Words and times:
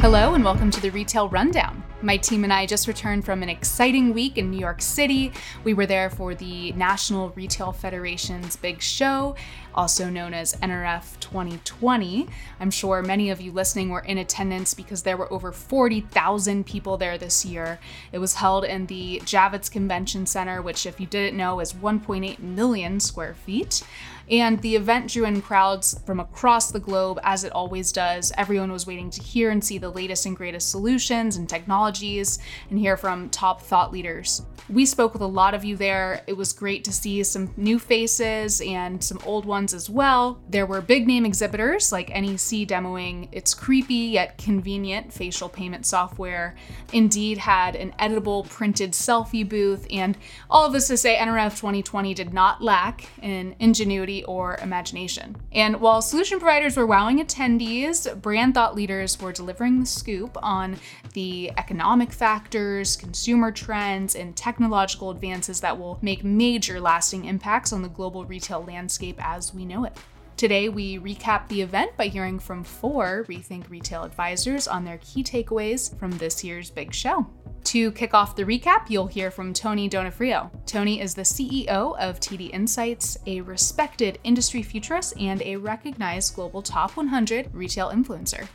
Hello, 0.00 0.34
and 0.34 0.44
welcome 0.44 0.70
to 0.70 0.80
the 0.80 0.90
Retail 0.90 1.28
Rundown. 1.28 1.82
My 2.02 2.16
team 2.16 2.44
and 2.44 2.52
I 2.52 2.66
just 2.66 2.86
returned 2.86 3.24
from 3.24 3.42
an 3.42 3.48
exciting 3.48 4.14
week 4.14 4.38
in 4.38 4.48
New 4.48 4.60
York 4.60 4.80
City. 4.80 5.32
We 5.64 5.74
were 5.74 5.86
there 5.86 6.08
for 6.08 6.36
the 6.36 6.70
National 6.72 7.30
Retail 7.30 7.72
Federation's 7.72 8.54
big 8.54 8.80
show, 8.80 9.34
also 9.74 10.08
known 10.08 10.34
as 10.34 10.54
NRF 10.54 11.18
2020. 11.18 12.28
I'm 12.60 12.70
sure 12.70 13.02
many 13.02 13.30
of 13.30 13.40
you 13.40 13.50
listening 13.50 13.88
were 13.88 13.98
in 13.98 14.18
attendance 14.18 14.72
because 14.72 15.02
there 15.02 15.16
were 15.16 15.30
over 15.32 15.50
40,000 15.50 16.64
people 16.64 16.96
there 16.96 17.18
this 17.18 17.44
year. 17.44 17.80
It 18.12 18.18
was 18.18 18.34
held 18.34 18.64
in 18.64 18.86
the 18.86 19.20
Javits 19.24 19.68
Convention 19.68 20.26
Center, 20.26 20.62
which, 20.62 20.86
if 20.86 21.00
you 21.00 21.08
didn't 21.08 21.36
know, 21.36 21.58
is 21.58 21.72
1.8 21.72 22.38
million 22.38 23.00
square 23.00 23.34
feet. 23.34 23.82
And 24.30 24.60
the 24.60 24.76
event 24.76 25.10
drew 25.10 25.24
in 25.24 25.40
crowds 25.40 25.98
from 26.04 26.20
across 26.20 26.70
the 26.70 26.80
globe, 26.80 27.18
as 27.22 27.44
it 27.44 27.52
always 27.52 27.92
does. 27.92 28.32
Everyone 28.36 28.70
was 28.70 28.86
waiting 28.86 29.10
to 29.10 29.22
hear 29.22 29.50
and 29.50 29.64
see 29.64 29.78
the 29.78 29.90
latest 29.90 30.26
and 30.26 30.36
greatest 30.36 30.70
solutions 30.70 31.36
and 31.36 31.48
technologies 31.48 32.38
and 32.70 32.78
hear 32.78 32.96
from 32.96 33.30
top 33.30 33.62
thought 33.62 33.92
leaders. 33.92 34.42
We 34.68 34.84
spoke 34.84 35.14
with 35.14 35.22
a 35.22 35.26
lot 35.26 35.54
of 35.54 35.64
you 35.64 35.76
there. 35.76 36.22
It 36.26 36.36
was 36.36 36.52
great 36.52 36.84
to 36.84 36.92
see 36.92 37.22
some 37.24 37.54
new 37.56 37.78
faces 37.78 38.60
and 38.60 39.02
some 39.02 39.18
old 39.24 39.46
ones 39.46 39.72
as 39.72 39.88
well. 39.88 40.40
There 40.50 40.66
were 40.66 40.82
big 40.82 41.06
name 41.06 41.24
exhibitors 41.24 41.90
like 41.90 42.10
NEC 42.10 42.68
demoing 42.68 43.28
its 43.32 43.54
creepy 43.54 43.94
yet 43.94 44.36
convenient 44.36 45.10
facial 45.10 45.48
payment 45.48 45.86
software. 45.86 46.54
Indeed 46.92 47.38
had 47.38 47.76
an 47.76 47.94
editable 47.98 48.46
printed 48.48 48.92
selfie 48.92 49.48
booth, 49.48 49.86
and 49.90 50.18
all 50.50 50.66
of 50.66 50.72
this 50.74 50.88
to 50.88 50.98
say 50.98 51.16
NRF 51.16 51.56
2020 51.56 52.12
did 52.12 52.34
not 52.34 52.62
lack 52.62 53.08
in 53.22 53.54
ingenuity 53.58 54.17
or 54.24 54.56
imagination. 54.62 55.36
And 55.52 55.80
while 55.80 56.02
solution 56.02 56.38
providers 56.38 56.76
were 56.76 56.86
wowing 56.86 57.18
attendees, 57.18 58.20
brand 58.20 58.54
thought 58.54 58.74
leaders 58.74 59.20
were 59.20 59.32
delivering 59.32 59.80
the 59.80 59.86
scoop 59.86 60.36
on 60.42 60.76
the 61.14 61.50
economic 61.56 62.12
factors, 62.12 62.96
consumer 62.96 63.52
trends, 63.52 64.14
and 64.14 64.36
technological 64.36 65.10
advances 65.10 65.60
that 65.60 65.78
will 65.78 65.98
make 66.02 66.24
major 66.24 66.80
lasting 66.80 67.24
impacts 67.24 67.72
on 67.72 67.82
the 67.82 67.88
global 67.88 68.24
retail 68.24 68.64
landscape 68.64 69.16
as 69.18 69.54
we 69.54 69.64
know 69.64 69.84
it. 69.84 69.96
Today, 70.38 70.68
we 70.68 71.00
recap 71.00 71.48
the 71.48 71.60
event 71.62 71.96
by 71.96 72.06
hearing 72.06 72.38
from 72.38 72.62
four 72.62 73.26
Rethink 73.28 73.68
Retail 73.68 74.04
advisors 74.04 74.68
on 74.68 74.84
their 74.84 74.98
key 74.98 75.24
takeaways 75.24 75.98
from 75.98 76.12
this 76.12 76.44
year's 76.44 76.70
big 76.70 76.94
show. 76.94 77.26
To 77.64 77.90
kick 77.90 78.14
off 78.14 78.36
the 78.36 78.44
recap, 78.44 78.88
you'll 78.88 79.08
hear 79.08 79.32
from 79.32 79.52
Tony 79.52 79.88
D'Onofrio. 79.88 80.48
Tony 80.64 81.00
is 81.00 81.12
the 81.12 81.22
CEO 81.22 81.98
of 81.98 82.20
TD 82.20 82.50
Insights, 82.52 83.18
a 83.26 83.40
respected 83.40 84.20
industry 84.22 84.62
futurist 84.62 85.18
and 85.18 85.42
a 85.42 85.56
recognized 85.56 86.36
global 86.36 86.62
top 86.62 86.96
100 86.96 87.52
retail 87.52 87.90
influencer. 87.90 88.46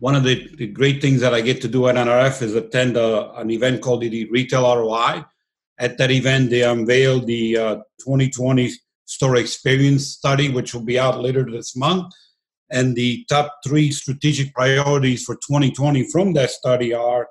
One 0.00 0.14
of 0.14 0.24
the, 0.24 0.46
the 0.58 0.66
great 0.66 1.00
things 1.00 1.22
that 1.22 1.32
I 1.32 1.40
get 1.40 1.62
to 1.62 1.68
do 1.68 1.88
at 1.88 1.94
NRF 1.94 2.42
is 2.42 2.54
attend 2.54 2.98
a, 2.98 3.32
an 3.40 3.50
event 3.50 3.80
called 3.80 4.02
the 4.02 4.28
Retail 4.30 4.62
ROI. 4.76 5.24
At 5.78 5.96
that 5.96 6.10
event, 6.10 6.50
they 6.50 6.64
unveiled 6.64 7.26
the 7.26 7.56
uh, 7.56 7.74
2020 8.00 8.72
store 9.06 9.36
experience 9.36 10.08
study, 10.08 10.50
which 10.50 10.74
will 10.74 10.82
be 10.82 10.98
out 10.98 11.20
later 11.20 11.44
this 11.50 11.74
month. 11.74 12.12
And 12.70 12.94
the 12.96 13.24
top 13.28 13.54
three 13.64 13.90
strategic 13.92 14.52
priorities 14.52 15.24
for 15.24 15.36
2020 15.36 16.10
from 16.10 16.32
that 16.34 16.50
study 16.50 16.92
are 16.92 17.28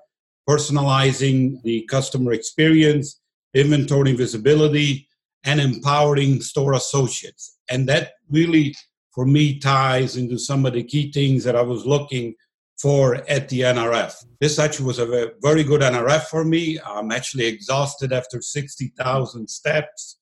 personalizing 0.49 1.61
the 1.63 1.85
customer 1.89 2.31
experience, 2.31 3.19
inventory 3.53 4.13
visibility, 4.13 5.07
and 5.43 5.59
empowering 5.59 6.41
store 6.41 6.73
associates. 6.73 7.57
And 7.69 7.87
that 7.89 8.13
really, 8.29 8.75
for 9.13 9.25
me, 9.25 9.59
ties 9.59 10.15
into 10.15 10.39
some 10.39 10.65
of 10.65 10.73
the 10.73 10.83
key 10.83 11.11
things 11.11 11.43
that 11.43 11.55
I 11.55 11.61
was 11.61 11.85
looking 11.85 12.35
for 12.79 13.15
at 13.29 13.49
the 13.49 13.61
NRF. 13.61 14.13
This 14.39 14.59
actually 14.59 14.85
was 14.85 14.99
a 14.99 15.31
very 15.41 15.63
good 15.63 15.81
NRF 15.81 16.23
for 16.23 16.43
me. 16.43 16.79
I'm 16.85 17.11
actually 17.11 17.45
exhausted 17.45 18.13
after 18.13 18.41
60,000 18.41 19.49
steps 19.49 20.17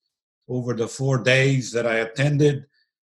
over 0.50 0.74
the 0.74 0.88
four 0.88 1.18
days 1.18 1.72
that 1.72 1.88
I 1.88 1.96
attended. 1.98 2.66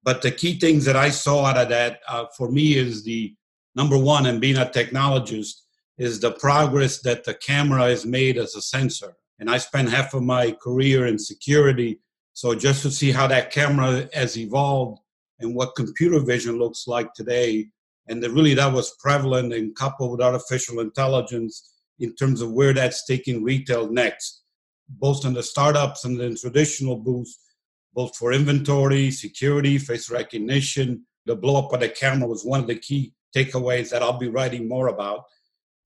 But 0.03 0.21
the 0.21 0.31
key 0.31 0.59
things 0.59 0.85
that 0.85 0.95
I 0.95 1.09
saw 1.09 1.45
out 1.45 1.57
of 1.57 1.69
that 1.69 1.99
uh, 2.07 2.25
for 2.37 2.49
me 2.49 2.75
is 2.75 3.03
the 3.03 3.35
number 3.75 3.97
one, 3.97 4.25
and 4.25 4.41
being 4.41 4.57
a 4.57 4.65
technologist, 4.65 5.53
is 5.97 6.19
the 6.19 6.31
progress 6.31 7.01
that 7.01 7.23
the 7.23 7.33
camera 7.33 7.83
has 7.83 8.05
made 8.05 8.37
as 8.37 8.55
a 8.55 8.61
sensor. 8.61 9.15
And 9.39 9.49
I 9.49 9.57
spent 9.57 9.89
half 9.89 10.13
of 10.13 10.23
my 10.23 10.51
career 10.51 11.07
in 11.07 11.19
security. 11.19 11.99
So 12.33 12.55
just 12.55 12.81
to 12.83 12.91
see 12.91 13.11
how 13.11 13.27
that 13.27 13.51
camera 13.51 14.09
has 14.13 14.37
evolved 14.37 14.99
and 15.39 15.55
what 15.55 15.75
computer 15.75 16.19
vision 16.19 16.57
looks 16.57 16.87
like 16.87 17.13
today, 17.13 17.67
and 18.07 18.23
that 18.23 18.31
really 18.31 18.53
that 18.55 18.73
was 18.73 18.95
prevalent 18.99 19.53
and 19.53 19.75
coupled 19.75 20.11
with 20.11 20.21
artificial 20.21 20.79
intelligence 20.79 21.73
in 21.99 22.15
terms 22.15 22.41
of 22.41 22.51
where 22.51 22.73
that's 22.73 23.05
taking 23.05 23.43
retail 23.43 23.91
next, 23.91 24.38
both 24.89 25.25
in 25.25 25.33
the 25.33 25.43
startups 25.43 26.05
and 26.05 26.19
in 26.19 26.35
traditional 26.35 26.97
booths 26.97 27.39
both 27.93 28.15
for 28.15 28.33
inventory, 28.33 29.11
security, 29.11 29.77
face 29.77 30.09
recognition. 30.09 31.05
The 31.25 31.35
blow 31.35 31.57
up 31.65 31.73
of 31.73 31.79
the 31.81 31.89
camera 31.89 32.27
was 32.27 32.45
one 32.45 32.59
of 32.59 32.67
the 32.67 32.75
key 32.75 33.13
takeaways 33.35 33.89
that 33.89 34.01
I'll 34.01 34.17
be 34.17 34.29
writing 34.29 34.67
more 34.67 34.87
about. 34.87 35.25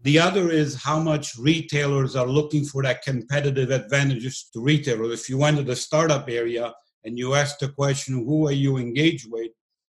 The 0.02 0.20
other 0.20 0.50
is 0.52 0.76
how 0.76 1.00
much 1.00 1.36
retailers 1.38 2.16
are 2.16 2.28
looking 2.28 2.66
for 2.66 2.84
that 2.84 3.04
competitive 3.04 3.72
advantages 3.72 4.50
to 4.54 4.62
retailers. 4.62 5.22
If 5.22 5.30
you 5.30 5.38
went 5.38 5.58
to 5.58 5.64
the 5.64 5.76
startup 5.76 6.30
area 6.30 6.74
and 7.06 7.18
you 7.18 7.36
asked 7.36 7.62
the 7.62 7.70
question, 7.70 8.26
who 8.26 8.48
are 8.48 8.52
you 8.52 8.78
engaged 8.78 9.32
with? 9.32 9.52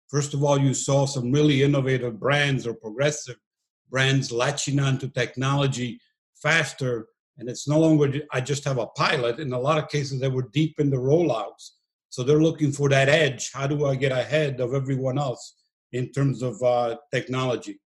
First 0.07 0.33
of 0.33 0.43
all, 0.43 0.57
you 0.57 0.73
saw 0.73 1.05
some 1.05 1.31
really 1.31 1.61
innovative 1.61 2.19
brands 2.19 2.65
or 2.65 2.73
progressive 2.73 3.35
brands 3.89 4.31
latching 4.31 4.79
onto 4.79 5.09
technology 5.09 5.99
faster. 6.35 7.07
And 7.37 7.49
it's 7.49 7.67
no 7.67 7.79
longer, 7.79 8.21
I 8.31 8.41
just 8.41 8.63
have 8.65 8.79
a 8.79 8.87
pilot. 8.87 9.39
In 9.39 9.53
a 9.53 9.59
lot 9.59 9.77
of 9.77 9.89
cases, 9.89 10.19
they 10.19 10.29
were 10.29 10.49
deep 10.53 10.79
in 10.79 10.89
the 10.89 10.97
rollouts. 10.97 11.71
So 12.09 12.23
they're 12.23 12.41
looking 12.41 12.71
for 12.71 12.89
that 12.89 13.09
edge. 13.09 13.51
How 13.53 13.67
do 13.67 13.85
I 13.85 13.95
get 13.95 14.11
ahead 14.11 14.59
of 14.59 14.73
everyone 14.73 15.19
else 15.19 15.55
in 15.91 16.11
terms 16.11 16.41
of 16.41 16.61
uh, 16.63 16.97
technology? 17.13 17.79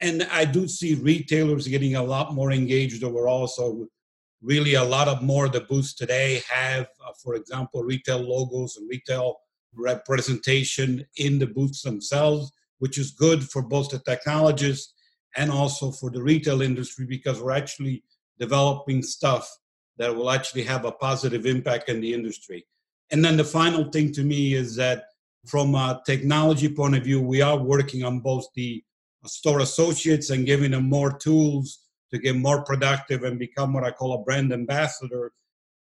And 0.00 0.26
I 0.32 0.44
do 0.44 0.66
see 0.66 0.94
retailers 0.94 1.68
getting 1.68 1.94
a 1.94 2.02
lot 2.02 2.34
more 2.34 2.52
engaged 2.52 3.04
overall. 3.04 3.46
So 3.46 3.86
really 4.42 4.74
a 4.74 4.84
lot 4.84 5.08
of 5.08 5.22
more 5.22 5.48
the 5.48 5.60
booths 5.60 5.94
today 5.94 6.42
have, 6.50 6.88
uh, 7.06 7.12
for 7.22 7.34
example, 7.34 7.82
retail 7.82 8.18
logos 8.18 8.76
and 8.76 8.88
retail 8.88 9.36
representation 9.74 11.06
in 11.16 11.38
the 11.38 11.46
booths 11.46 11.82
themselves, 11.82 12.50
which 12.78 12.98
is 12.98 13.10
good 13.12 13.48
for 13.48 13.62
both 13.62 13.90
the 13.90 13.98
technologists 14.00 14.94
and 15.36 15.50
also 15.50 15.92
for 15.92 16.10
the 16.10 16.22
retail 16.22 16.62
industry 16.62 17.06
because 17.06 17.40
we're 17.40 17.52
actually 17.52 18.02
developing 18.40 19.02
stuff 19.02 19.48
that 19.98 20.14
will 20.16 20.30
actually 20.30 20.62
have 20.62 20.84
a 20.84 20.92
positive 20.92 21.46
impact 21.46 21.88
in 21.88 22.00
the 22.00 22.12
industry. 22.12 22.66
And 23.12 23.24
then 23.24 23.36
the 23.36 23.44
final 23.44 23.84
thing 23.90 24.12
to 24.12 24.22
me 24.22 24.54
is 24.54 24.74
that 24.76 25.04
from 25.46 25.74
a 25.74 26.00
technology 26.06 26.68
point 26.68 26.96
of 26.96 27.04
view, 27.04 27.20
we 27.20 27.42
are 27.42 27.58
working 27.58 28.02
on 28.02 28.20
both 28.20 28.46
the 28.54 28.82
store 29.26 29.60
associates 29.60 30.30
and 30.30 30.46
giving 30.46 30.70
them 30.70 30.88
more 30.88 31.12
tools 31.18 31.80
to 32.10 32.18
get 32.18 32.36
more 32.36 32.64
productive 32.64 33.22
and 33.22 33.38
become 33.38 33.72
what 33.72 33.84
I 33.84 33.90
call 33.90 34.14
a 34.14 34.22
brand 34.22 34.52
ambassador, 34.52 35.32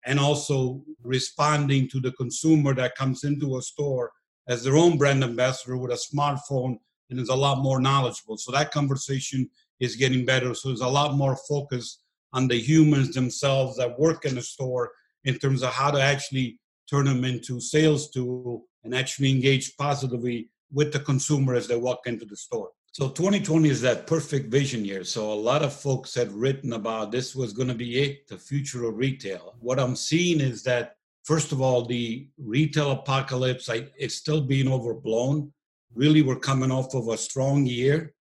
and 0.06 0.19
also 0.19 0.81
responding 1.03 1.88
to 1.90 2.00
the 2.00 2.12
consumer 2.14 2.74
that 2.75 2.96
comes 2.96 3.24
into 3.24 3.58
a 3.58 3.62
store 3.62 4.12
as 4.48 4.64
their 4.64 4.78
own 4.78 4.98
brand 4.98 5.24
ambassador 5.24 5.78
with 5.78 5.92
a 5.92 5.96
smartphone 5.96 6.78
and 7.09 7.19
is 7.19 7.30
a 7.30 7.36
lot 7.36 7.59
more 7.62 7.81
knowledgeable. 7.81 8.38
So 8.38 8.52
that 8.52 8.72
conversation 8.72 9.50
is 9.80 9.96
getting 9.96 10.25
better. 10.25 10.53
So 10.53 10.69
there's 10.69 10.81
a 10.81 10.88
lot 10.88 11.16
more 11.16 11.38
focus 11.48 12.00
on 12.34 12.48
the 12.48 12.60
humans 12.60 13.14
themselves 13.14 13.78
that 13.78 14.00
work 14.00 14.26
in 14.26 14.36
the 14.36 14.42
store 14.42 14.92
in 15.26 15.38
terms 15.38 15.64
of 15.64 15.72
how 15.72 15.92
to 15.92 16.02
actually 16.02 16.60
turn 16.90 17.06
them 17.06 17.24
into 17.24 17.60
sales 17.60 18.10
tool 18.10 18.66
and 18.84 18.96
actually 18.96 19.30
engage 19.30 19.76
positively 19.78 20.50
with 20.72 20.92
the 20.94 21.00
consumer 21.00 21.56
as 21.56 21.68
they 21.68 21.76
walk 21.76 22.02
into 22.06 22.26
the 22.26 22.36
store. 22.36 22.70
So 22.92 23.10
2020 23.10 23.70
is 23.70 23.82
that 23.82 24.08
perfect 24.08 24.52
vision 24.52 24.84
year. 24.84 25.04
So 25.04 25.31
a 25.31 25.34
lot 25.34 25.62
of 25.62 25.74
folks 25.74 26.16
had 26.16 26.31
written 26.31 26.74
about 26.74 27.12
this 27.12 27.36
was 27.36 27.54
going 27.54 27.68
to 27.68 27.76
be 27.76 28.00
it, 28.00 28.28
the 28.28 28.38
future 28.38 28.86
of 28.86 28.98
retail. 28.98 29.56
What 29.60 29.80
I'm 29.80 29.96
seeing 29.96 30.40
is 30.40 30.64
that 30.64 30.96
first 31.24 31.52
of 31.52 31.62
all, 31.62 31.86
the 31.86 32.28
retail 32.40 32.92
apocalypse 32.92 33.70
I, 33.70 33.88
it's 33.98 34.16
still 34.16 34.42
being 34.42 34.68
overblown. 34.68 35.54
Really, 35.94 36.24
we're 36.24 36.40
coming 36.40 36.72
off 36.72 36.94
of 36.96 37.08
a 37.08 37.18
strong 37.18 37.66
year, 37.66 38.14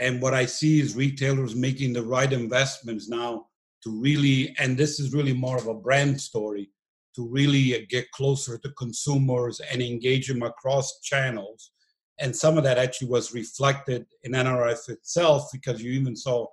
and 0.00 0.20
what 0.20 0.34
I 0.34 0.46
see 0.46 0.80
is 0.80 0.96
retailers 0.96 1.54
making 1.54 1.92
the 1.92 2.02
right 2.02 2.32
investments 2.32 3.08
now 3.08 3.46
to 3.84 3.90
really, 3.90 4.54
and 4.58 4.76
this 4.76 4.98
is 4.98 5.14
really 5.14 5.34
more 5.34 5.56
of 5.56 5.66
a 5.66 5.74
brand 5.74 6.20
story 6.20 6.70
to 7.14 7.28
really 7.28 7.86
get 7.88 8.10
closer 8.10 8.58
to 8.58 8.70
consumers 8.72 9.60
and 9.60 9.80
engage 9.80 10.26
them 10.26 10.42
across 10.42 11.00
channels. 11.00 11.70
And 12.18 12.34
some 12.34 12.58
of 12.58 12.64
that 12.64 12.78
actually 12.78 13.08
was 13.08 13.34
reflected 13.34 14.06
in 14.24 14.32
NRF 14.32 14.88
itself 14.88 15.48
because 15.52 15.82
you 15.82 15.92
even 15.92 16.16
saw 16.16 16.46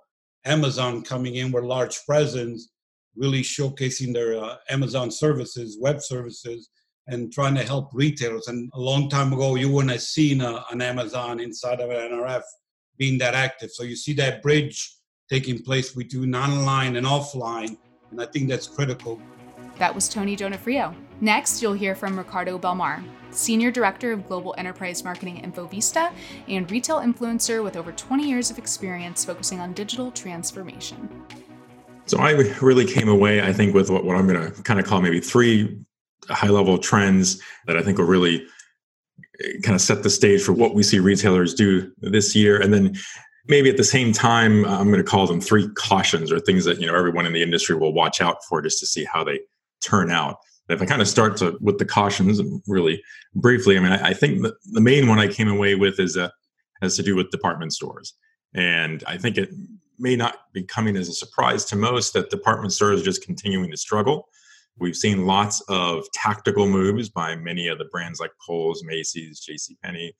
Amazon 0.44 1.02
coming 1.02 1.36
in 1.36 1.50
with 1.52 1.64
large 1.64 2.04
presence, 2.04 2.70
really 3.16 3.42
showcasing 3.42 4.12
their 4.12 4.42
uh, 4.42 4.56
Amazon 4.70 5.10
services, 5.10 5.78
web 5.80 6.00
services, 6.00 6.68
and 7.08 7.32
trying 7.32 7.54
to 7.54 7.64
help 7.64 7.90
retailers. 7.92 8.48
And 8.48 8.70
a 8.74 8.80
long 8.80 9.08
time 9.08 9.32
ago, 9.32 9.54
you 9.56 9.70
wouldn't 9.70 9.92
have 9.92 10.02
seen 10.02 10.40
a, 10.40 10.64
an 10.70 10.80
Amazon 10.82 11.40
inside 11.40 11.80
of 11.80 11.90
an 11.90 12.12
NRF 12.12 12.42
being 12.98 13.18
that 13.18 13.34
active. 13.34 13.70
So 13.70 13.82
you 13.82 13.96
see 13.96 14.12
that 14.14 14.42
bridge 14.42 14.96
taking 15.32 15.62
place 15.62 15.94
between 15.94 16.34
online 16.34 16.96
and 16.96 17.06
offline, 17.06 17.78
and 18.10 18.20
I 18.20 18.26
think 18.26 18.50
that's 18.50 18.66
critical. 18.66 19.18
That 19.78 19.94
was 19.94 20.06
Tony 20.06 20.36
D'Onofrio. 20.36 20.94
Next, 21.22 21.62
you'll 21.62 21.72
hear 21.72 21.94
from 21.94 22.18
Ricardo 22.18 22.58
Belmar, 22.58 23.02
Senior 23.30 23.70
Director 23.70 24.12
of 24.12 24.28
Global 24.28 24.54
Enterprise 24.58 25.02
Marketing 25.04 25.42
at 25.42 25.50
InfoVista 25.50 26.12
and 26.48 26.70
retail 26.70 26.98
influencer 26.98 27.64
with 27.64 27.78
over 27.78 27.92
20 27.92 28.28
years 28.28 28.50
of 28.50 28.58
experience 28.58 29.24
focusing 29.24 29.58
on 29.58 29.72
digital 29.72 30.10
transformation. 30.10 31.08
So 32.04 32.18
I 32.18 32.32
really 32.60 32.84
came 32.84 33.08
away, 33.08 33.40
I 33.40 33.54
think, 33.54 33.74
with 33.74 33.88
what, 33.88 34.04
what 34.04 34.16
I'm 34.16 34.26
going 34.26 34.52
to 34.52 34.62
kind 34.64 34.78
of 34.78 34.84
call 34.84 35.00
maybe 35.00 35.20
three 35.20 35.78
high 36.28 36.50
level 36.50 36.76
trends 36.76 37.40
that 37.66 37.78
I 37.78 37.82
think 37.82 37.96
will 37.96 38.04
really 38.04 38.46
eh, 39.42 39.52
kind 39.62 39.74
of 39.74 39.80
set 39.80 40.02
the 40.02 40.10
stage 40.10 40.42
for 40.42 40.52
what 40.52 40.74
we 40.74 40.82
see 40.82 40.98
retailers 40.98 41.54
do 41.54 41.90
this 42.02 42.36
year. 42.36 42.60
And 42.60 42.74
then 42.74 42.96
maybe 43.48 43.70
at 43.70 43.76
the 43.76 43.84
same 43.84 44.12
time, 44.12 44.64
uh, 44.64 44.78
I'm 44.78 44.90
going 44.90 45.04
to 45.04 45.10
call 45.10 45.26
them 45.26 45.40
three 45.40 45.68
cautions 45.70 46.30
or 46.30 46.38
things 46.38 46.64
that, 46.64 46.80
you 46.80 46.86
know, 46.86 46.94
everyone 46.94 47.26
in 47.26 47.32
the 47.32 47.42
industry 47.42 47.76
will 47.76 47.92
watch 47.92 48.20
out 48.20 48.44
for 48.44 48.62
just 48.62 48.78
to 48.80 48.86
see 48.86 49.04
how 49.04 49.24
they 49.24 49.40
turn 49.82 50.10
out. 50.10 50.38
if 50.68 50.80
I 50.80 50.86
kind 50.86 51.02
of 51.02 51.08
start 51.08 51.36
to, 51.38 51.58
with 51.60 51.78
the 51.78 51.84
cautions 51.84 52.40
um, 52.40 52.62
really 52.66 53.02
briefly, 53.34 53.76
I 53.76 53.80
mean, 53.80 53.92
I, 53.92 54.08
I 54.08 54.14
think 54.14 54.42
the, 54.42 54.54
the 54.72 54.80
main 54.80 55.08
one 55.08 55.18
I 55.18 55.28
came 55.28 55.48
away 55.48 55.74
with 55.74 55.98
is 55.98 56.14
that 56.14 56.32
has 56.80 56.96
to 56.96 57.02
do 57.02 57.16
with 57.16 57.30
department 57.30 57.72
stores. 57.72 58.14
And 58.54 59.02
I 59.06 59.16
think 59.16 59.38
it 59.38 59.50
may 59.98 60.16
not 60.16 60.52
be 60.52 60.62
coming 60.64 60.96
as 60.96 61.08
a 61.08 61.12
surprise 61.12 61.64
to 61.66 61.76
most 61.76 62.12
that 62.12 62.30
department 62.30 62.72
stores 62.72 63.00
are 63.00 63.04
just 63.04 63.24
continuing 63.24 63.70
to 63.70 63.76
struggle. 63.76 64.28
We've 64.78 64.96
seen 64.96 65.26
lots 65.26 65.60
of 65.68 66.04
tactical 66.12 66.66
moves 66.66 67.08
by 67.08 67.36
many 67.36 67.68
of 67.68 67.78
the 67.78 67.84
brands 67.86 68.20
like 68.20 68.32
Kohl's, 68.44 68.82
Macy's, 68.84 69.46
JCPenney, 69.46 70.12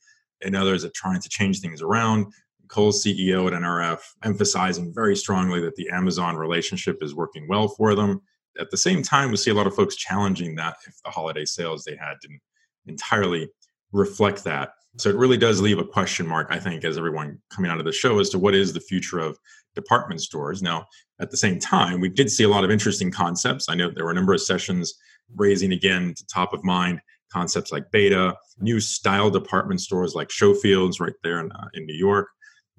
and 0.43 0.55
others 0.55 0.83
that 0.83 0.95
trying 0.95 1.21
to 1.21 1.29
change 1.29 1.61
things 1.61 1.83
around. 1.83 2.27
Kohl's 2.73 3.05
CEO 3.05 3.47
at 3.47 3.53
NRF 3.53 4.01
emphasizing 4.25 4.93
very 4.95 5.15
strongly 5.15 5.61
that 5.61 5.77
the 5.77 5.91
Amazon 5.91 6.37
relationship 6.37 7.03
is 7.03 7.15
working 7.15 7.47
well 7.47 7.69
for 7.69 7.95
them. 7.95 8.23
At 8.59 8.71
the 8.71 8.79
same 8.79 9.03
time, 9.03 9.31
we 9.31 9.37
see 9.37 9.51
a 9.51 9.55
lot 9.55 9.67
of 9.67 9.75
folks 9.75 9.95
challenging 9.95 10.55
that 10.57 10.77
if 10.87 10.95
the 11.05 11.11
holiday 11.11 11.45
sales 11.45 11.85
they 11.85 11.97
had 11.97 12.15
didn't 12.23 12.41
entirely 12.87 13.49
reflect 13.93 14.43
that. 14.45 14.71
So 14.97 15.11
it 15.11 15.17
really 15.17 15.37
does 15.37 15.61
leave 15.61 15.79
a 15.79 15.85
question 15.85 16.27
mark, 16.27 16.49
I 16.51 16.59
think, 16.59 16.85
as 16.85 16.99
everyone 16.99 17.39
coming 17.51 17.71
out 17.71 17.79
of 17.79 17.85
the 17.85 17.93
show 17.93 18.19
as 18.19 18.31
to 18.31 18.39
what 18.39 18.55
is 18.55 18.73
the 18.73 18.81
future 18.81 19.19
of 19.19 19.39
department 19.75 20.21
stores. 20.23 20.63
Now, 20.63 20.87
at 21.21 21.31
the 21.31 21.37
same 21.37 21.59
time, 21.59 22.01
we 22.01 22.09
did 22.09 22.31
see 22.31 22.45
a 22.45 22.49
lot 22.49 22.65
of 22.65 22.71
interesting 22.71 23.11
concepts. 23.11 23.69
I 23.69 23.75
know 23.75 23.91
there 23.91 24.05
were 24.05 24.11
a 24.11 24.15
number 24.15 24.35
of 24.35 24.41
sessions 24.41 24.95
raising 25.37 25.73
again 25.73 26.15
to 26.17 26.27
top 26.27 26.53
of 26.53 26.65
mind 26.65 27.01
concepts 27.33 27.73
like 27.73 27.91
b8ta, 27.91 28.35
new 28.61 28.79
style 28.81 29.31
department 29.31 29.81
stores 29.81 30.15
like 30.15 30.29
Showfields 30.29 31.01
right 31.01 31.15
there 31.23 31.41
in, 31.41 31.51
uh, 31.53 31.69
in 31.73 31.87
New 31.87 31.97
York, 31.97 32.29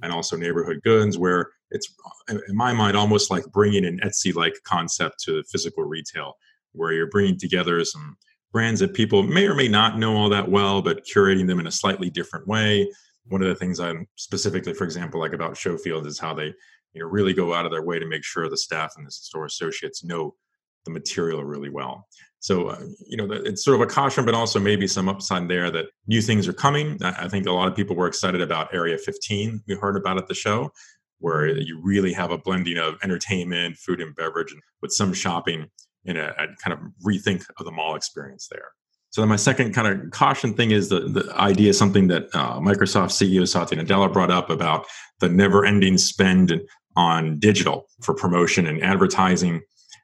and 0.02 0.12
also 0.12 0.36
neighborhood 0.36 0.82
goods, 0.84 1.18
where 1.18 1.52
it's, 1.72 1.94
in 2.30 2.56
my 2.56 2.74
mind, 2.74 2.98
almost 2.98 3.32
like 3.32 3.44
bringing 3.52 3.86
an 3.86 4.00
Etsy 4.04 4.34
like 4.34 4.56
concept 4.64 5.24
to 5.24 5.44
physical 5.44 5.84
retail, 5.84 6.34
where 6.74 6.92
you're 6.92 7.10
bringing 7.10 7.38
together 7.38 7.84
some 7.86 8.18
brands 8.52 8.80
that 8.80 8.94
people 8.94 9.24
may 9.24 9.48
or 9.48 9.56
may 9.56 9.68
not 9.68 9.98
know 9.98 10.16
all 10.16 10.30
that 10.30 10.50
well, 10.50 10.82
but 10.82 11.06
curating 11.06 11.48
them 11.48 11.60
in 11.60 11.68
a 11.68 11.72
slightly 11.72 12.10
different 12.10 12.48
way. 12.48 12.90
One 13.28 13.42
of 13.42 13.48
the 13.48 13.56
things 13.56 13.80
I'm 13.80 14.08
specifically, 14.16 14.74
for 14.74 14.84
example, 14.84 15.20
like 15.20 15.34
about 15.34 15.58
Showfield 15.58 16.06
is 16.08 16.20
how 16.20 16.34
they 16.34 16.54
you 16.94 17.02
know 17.02 17.08
really 17.08 17.34
go 17.34 17.54
out 17.54 17.66
of 17.66 17.72
their 17.72 17.82
way 17.82 18.00
to 18.00 18.06
make 18.06 18.24
sure 18.24 18.50
the 18.50 18.58
staff 18.58 18.94
and 18.98 19.08
the 19.08 19.12
store 19.12 19.46
associates 19.46 20.04
know 20.04 20.36
the 20.86 20.92
material 20.92 21.44
really 21.44 21.70
well. 21.70 22.08
So, 22.40 22.68
uh, 22.68 22.80
you 23.08 23.16
know, 23.16 23.32
it's 23.32 23.64
sort 23.64 23.76
of 23.76 23.82
a 23.82 23.86
caution, 23.86 24.26
but 24.26 24.34
also 24.34 24.60
maybe 24.60 24.86
some 24.86 25.08
upside 25.08 25.48
there 25.48 25.72
that 25.72 25.86
new 26.08 26.22
things 26.22 26.48
are 26.48 26.54
coming. 26.54 27.02
I 27.02 27.30
think 27.30 27.48
a 27.48 27.52
lot 27.52 27.70
of 27.70 27.76
people 27.76 27.96
were 27.96 28.08
excited 28.08 28.42
about 28.42 28.74
Area 28.74 28.98
15. 28.98 29.64
We 29.66 29.76
heard 29.76 29.96
about 29.96 30.18
at 30.18 30.28
the 30.28 30.34
show, 30.34 30.72
where 31.20 31.48
you 31.48 31.80
really 31.82 32.12
have 32.12 32.32
a 32.32 32.38
blending 32.38 32.78
of 32.78 32.96
entertainment, 33.02 33.78
food 33.78 34.02
and 34.02 34.14
beverage, 34.16 34.52
and 34.52 34.62
with 34.82 34.92
some 34.92 35.14
shopping 35.14 35.68
in 36.04 36.18
a, 36.18 36.34
a 36.38 36.48
kind 36.62 36.74
of 36.74 36.80
rethink 37.06 37.46
of 37.60 37.66
the 37.66 37.72
mall 37.72 37.96
experience 37.96 38.50
there. 38.52 38.72
So 39.12 39.22
then 39.22 39.30
my 39.30 39.36
second 39.36 39.74
kind 39.74 39.88
of 39.88 40.12
caution 40.12 40.56
thing 40.56 40.72
is 40.72 40.90
the, 40.90 41.02
the 41.02 41.32
idea, 41.36 41.74
something 41.74 42.08
that 42.08 42.24
uh, 42.34 42.60
Microsoft 42.60 43.12
CEO 43.12 43.48
Satya 43.48 43.82
Nadella 43.82 44.12
brought 44.12 44.32
up 44.32 44.50
about 44.50 44.86
the 45.20 45.30
never-ending 45.30 46.00
spend 46.00 46.60
on 46.96 47.40
digital 47.40 47.88
for 48.02 48.16
promotion 48.16 48.66
and 48.68 48.84
advertising. 48.84 49.62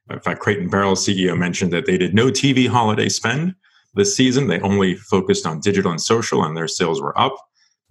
In 0.09 0.19
fact, 0.19 0.45
and 0.47 0.71
Barrel 0.71 0.95
CEO 0.95 1.37
mentioned 1.37 1.71
that 1.73 1.85
they 1.85 1.97
did 1.97 2.13
no 2.13 2.27
TV 2.27 2.67
holiday 2.67 3.09
spend 3.09 3.55
this 3.93 4.15
season. 4.15 4.47
They 4.47 4.59
only 4.61 4.95
focused 4.95 5.45
on 5.45 5.59
digital 5.59 5.91
and 5.91 6.01
social, 6.01 6.43
and 6.43 6.55
their 6.57 6.67
sales 6.67 7.01
were 7.01 7.17
up. 7.19 7.35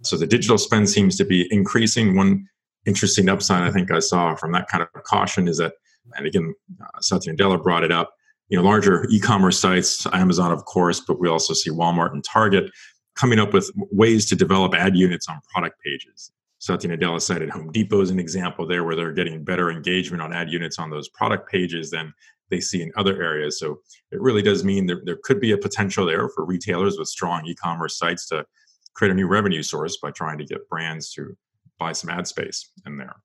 So 0.03 0.17
the 0.17 0.27
digital 0.27 0.57
spend 0.57 0.89
seems 0.89 1.15
to 1.17 1.25
be 1.25 1.47
increasing. 1.51 2.15
One 2.15 2.47
interesting 2.85 3.29
upside 3.29 3.63
I 3.63 3.71
think 3.71 3.91
I 3.91 3.99
saw 3.99 4.35
from 4.35 4.51
that 4.53 4.67
kind 4.69 4.81
of 4.81 5.03
caution 5.03 5.47
is 5.47 5.57
that 5.57 5.73
and 6.15 6.25
again, 6.25 6.53
uh, 6.81 6.99
Satya 7.01 7.33
Nadella 7.33 7.61
brought 7.61 7.83
it 7.83 7.91
up. 7.91 8.13
You 8.49 8.57
know, 8.57 8.63
larger 8.63 9.05
e-commerce 9.11 9.59
sites, 9.59 10.07
Amazon, 10.11 10.51
of 10.51 10.65
course, 10.65 10.99
but 10.99 11.19
we 11.19 11.27
also 11.27 11.53
see 11.53 11.69
Walmart 11.69 12.13
and 12.13 12.23
Target 12.23 12.71
coming 13.15 13.37
up 13.37 13.53
with 13.53 13.69
ways 13.91 14.25
to 14.27 14.35
develop 14.35 14.73
ad 14.73 14.95
units 14.95 15.27
on 15.29 15.39
product 15.53 15.75
pages. 15.85 16.31
Satya 16.59 16.89
Nadella 16.89 17.21
cited 17.21 17.49
Home 17.49 17.71
Depot 17.71 18.01
as 18.01 18.09
an 18.09 18.19
example 18.19 18.67
there, 18.67 18.83
where 18.83 18.95
they're 18.95 19.13
getting 19.13 19.43
better 19.43 19.71
engagement 19.71 20.21
on 20.21 20.33
ad 20.33 20.51
units 20.51 20.77
on 20.77 20.89
those 20.89 21.09
product 21.09 21.49
pages 21.49 21.89
than 21.89 22.13
they 22.49 22.59
see 22.59 22.81
in 22.81 22.91
other 22.97 23.21
areas. 23.21 23.59
So 23.59 23.79
it 24.11 24.19
really 24.19 24.41
does 24.41 24.63
mean 24.63 24.85
there, 24.85 25.01
there 25.05 25.19
could 25.23 25.39
be 25.39 25.51
a 25.51 25.57
potential 25.57 26.05
there 26.05 26.29
for 26.29 26.45
retailers 26.45 26.97
with 26.97 27.07
strong 27.07 27.45
e-commerce 27.45 27.97
sites 27.97 28.27
to 28.27 28.45
create 28.93 29.11
a 29.11 29.15
new 29.15 29.27
revenue 29.27 29.63
source 29.63 29.97
by 29.97 30.11
trying 30.11 30.37
to 30.37 30.45
get 30.45 30.67
brands 30.67 31.11
to 31.13 31.37
buy 31.77 31.93
some 31.93 32.09
ad 32.09 32.27
space 32.27 32.71
in 32.85 32.97
there. 32.97 33.15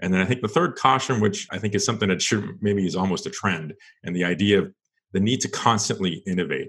And 0.00 0.14
then 0.14 0.20
I 0.20 0.24
think 0.24 0.42
the 0.42 0.48
third 0.48 0.76
caution, 0.76 1.20
which 1.20 1.46
I 1.50 1.58
think 1.58 1.74
is 1.74 1.84
something 1.84 2.08
that 2.08 2.22
should 2.22 2.62
maybe 2.62 2.86
is 2.86 2.96
almost 2.96 3.26
a 3.26 3.30
trend, 3.30 3.74
and 4.04 4.14
the 4.14 4.24
idea 4.24 4.60
of 4.60 4.72
the 5.12 5.20
need 5.20 5.40
to 5.40 5.48
constantly 5.48 6.22
innovate. 6.26 6.68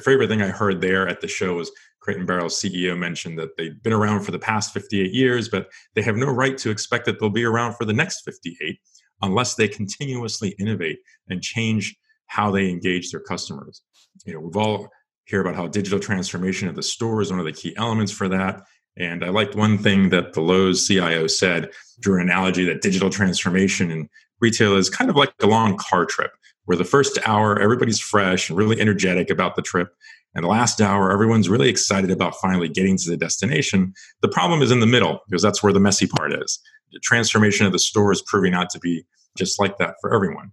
favorite 0.00 0.28
thing 0.28 0.42
I 0.42 0.48
heard 0.48 0.80
there 0.80 1.06
at 1.06 1.20
the 1.20 1.28
show 1.28 1.54
was 1.54 1.70
Crate 2.02 2.18
and 2.18 2.26
Barrel's 2.26 2.60
CEO 2.60 2.98
mentioned 2.98 3.38
that 3.38 3.56
they've 3.56 3.80
been 3.82 3.92
around 3.92 4.24
for 4.24 4.32
the 4.32 4.38
past 4.38 4.74
58 4.74 5.12
years, 5.12 5.48
but 5.48 5.68
they 5.94 6.02
have 6.02 6.16
no 6.16 6.26
right 6.26 6.58
to 6.58 6.70
expect 6.70 7.06
that 7.06 7.20
they'll 7.20 7.30
be 7.30 7.44
around 7.44 7.74
for 7.74 7.84
the 7.84 7.92
next 7.92 8.22
58 8.22 8.78
unless 9.22 9.54
they 9.54 9.68
continuously 9.68 10.56
innovate 10.58 10.98
and 11.28 11.40
change 11.42 11.96
how 12.26 12.50
they 12.50 12.68
engage 12.68 13.12
their 13.12 13.20
customers. 13.20 13.82
You 14.26 14.34
know, 14.34 14.40
we've 14.40 14.56
all 14.56 14.88
hear 15.26 15.40
about 15.40 15.54
how 15.54 15.68
digital 15.68 16.00
transformation 16.00 16.66
of 16.66 16.74
the 16.74 16.82
store 16.82 17.22
is 17.22 17.30
one 17.30 17.38
of 17.38 17.46
the 17.46 17.52
key 17.52 17.72
elements 17.76 18.10
for 18.10 18.28
that. 18.28 18.62
And 18.96 19.24
I 19.24 19.28
liked 19.28 19.54
one 19.54 19.78
thing 19.78 20.08
that 20.08 20.32
the 20.32 20.40
Lowe's 20.40 20.86
CIO 20.86 21.28
said, 21.28 21.70
drew 22.00 22.16
an 22.16 22.22
analogy 22.22 22.64
that 22.64 22.82
digital 22.82 23.10
transformation 23.10 23.90
in 23.90 24.08
retail 24.40 24.76
is 24.76 24.90
kind 24.90 25.08
of 25.08 25.16
like 25.16 25.32
a 25.40 25.46
long 25.46 25.76
car 25.76 26.04
trip, 26.04 26.32
where 26.64 26.76
the 26.76 26.84
first 26.84 27.18
hour, 27.24 27.58
everybody's 27.58 28.00
fresh 28.00 28.50
and 28.50 28.58
really 28.58 28.80
energetic 28.80 29.30
about 29.30 29.54
the 29.54 29.62
trip. 29.62 29.94
And 30.34 30.44
the 30.44 30.48
last 30.48 30.80
hour, 30.80 31.12
everyone's 31.12 31.48
really 31.48 31.68
excited 31.68 32.10
about 32.10 32.34
finally 32.36 32.68
getting 32.68 32.96
to 32.96 33.10
the 33.10 33.16
destination. 33.16 33.92
The 34.22 34.28
problem 34.28 34.62
is 34.62 34.70
in 34.70 34.80
the 34.80 34.86
middle, 34.86 35.20
because 35.28 35.42
that's 35.42 35.62
where 35.62 35.72
the 35.72 35.80
messy 35.80 36.06
part 36.06 36.32
is. 36.32 36.58
The 36.92 37.00
transformation 37.00 37.66
of 37.66 37.72
the 37.72 37.78
store 37.78 38.12
is 38.12 38.22
proving 38.22 38.54
out 38.54 38.70
to 38.70 38.78
be 38.78 39.04
just 39.36 39.60
like 39.60 39.78
that 39.78 39.96
for 40.00 40.14
everyone. 40.14 40.52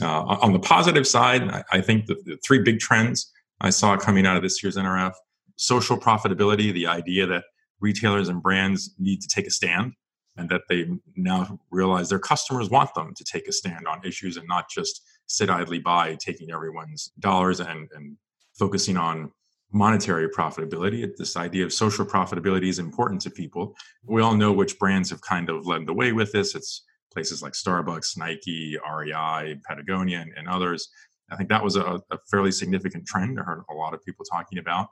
Uh, 0.00 0.22
on 0.22 0.52
the 0.52 0.58
positive 0.58 1.06
side, 1.06 1.42
I, 1.42 1.64
I 1.72 1.80
think 1.80 2.06
the, 2.06 2.16
the 2.24 2.38
three 2.44 2.60
big 2.60 2.78
trends 2.80 3.30
I 3.60 3.70
saw 3.70 3.96
coming 3.96 4.26
out 4.26 4.36
of 4.36 4.42
this 4.42 4.62
year's 4.62 4.76
NRF 4.76 5.12
social 5.56 5.98
profitability, 5.98 6.72
the 6.72 6.86
idea 6.86 7.26
that 7.26 7.44
retailers 7.80 8.30
and 8.30 8.42
brands 8.42 8.94
need 8.98 9.20
to 9.20 9.28
take 9.28 9.46
a 9.46 9.50
stand 9.50 9.92
and 10.36 10.48
that 10.48 10.62
they 10.70 10.86
now 11.16 11.60
realize 11.70 12.08
their 12.08 12.18
customers 12.18 12.70
want 12.70 12.94
them 12.94 13.12
to 13.14 13.24
take 13.24 13.46
a 13.46 13.52
stand 13.52 13.86
on 13.86 14.00
issues 14.04 14.38
and 14.38 14.48
not 14.48 14.70
just 14.70 15.02
sit 15.26 15.50
idly 15.50 15.78
by 15.78 16.16
taking 16.18 16.50
everyone's 16.50 17.12
dollars 17.18 17.60
and, 17.60 17.88
and 17.94 18.16
focusing 18.60 18.96
on 18.96 19.32
monetary 19.72 20.28
profitability. 20.28 21.08
This 21.16 21.36
idea 21.36 21.64
of 21.64 21.72
social 21.72 22.04
profitability 22.04 22.68
is 22.68 22.78
important 22.78 23.20
to 23.22 23.30
people. 23.30 23.74
We 24.04 24.20
all 24.20 24.36
know 24.36 24.52
which 24.52 24.78
brands 24.78 25.10
have 25.10 25.22
kind 25.22 25.48
of 25.48 25.66
led 25.66 25.86
the 25.86 25.94
way 25.94 26.12
with 26.12 26.30
this. 26.32 26.54
It's 26.54 26.84
places 27.12 27.42
like 27.42 27.54
Starbucks, 27.54 28.18
Nike, 28.18 28.76
REI, 28.76 29.56
Patagonia, 29.66 30.20
and, 30.20 30.32
and 30.36 30.48
others. 30.48 30.88
I 31.32 31.36
think 31.36 31.48
that 31.48 31.64
was 31.64 31.76
a, 31.76 32.00
a 32.10 32.18
fairly 32.30 32.52
significant 32.52 33.06
trend. 33.06 33.40
I 33.40 33.44
heard 33.44 33.62
a 33.70 33.74
lot 33.74 33.94
of 33.94 34.04
people 34.04 34.24
talking 34.30 34.58
about. 34.58 34.88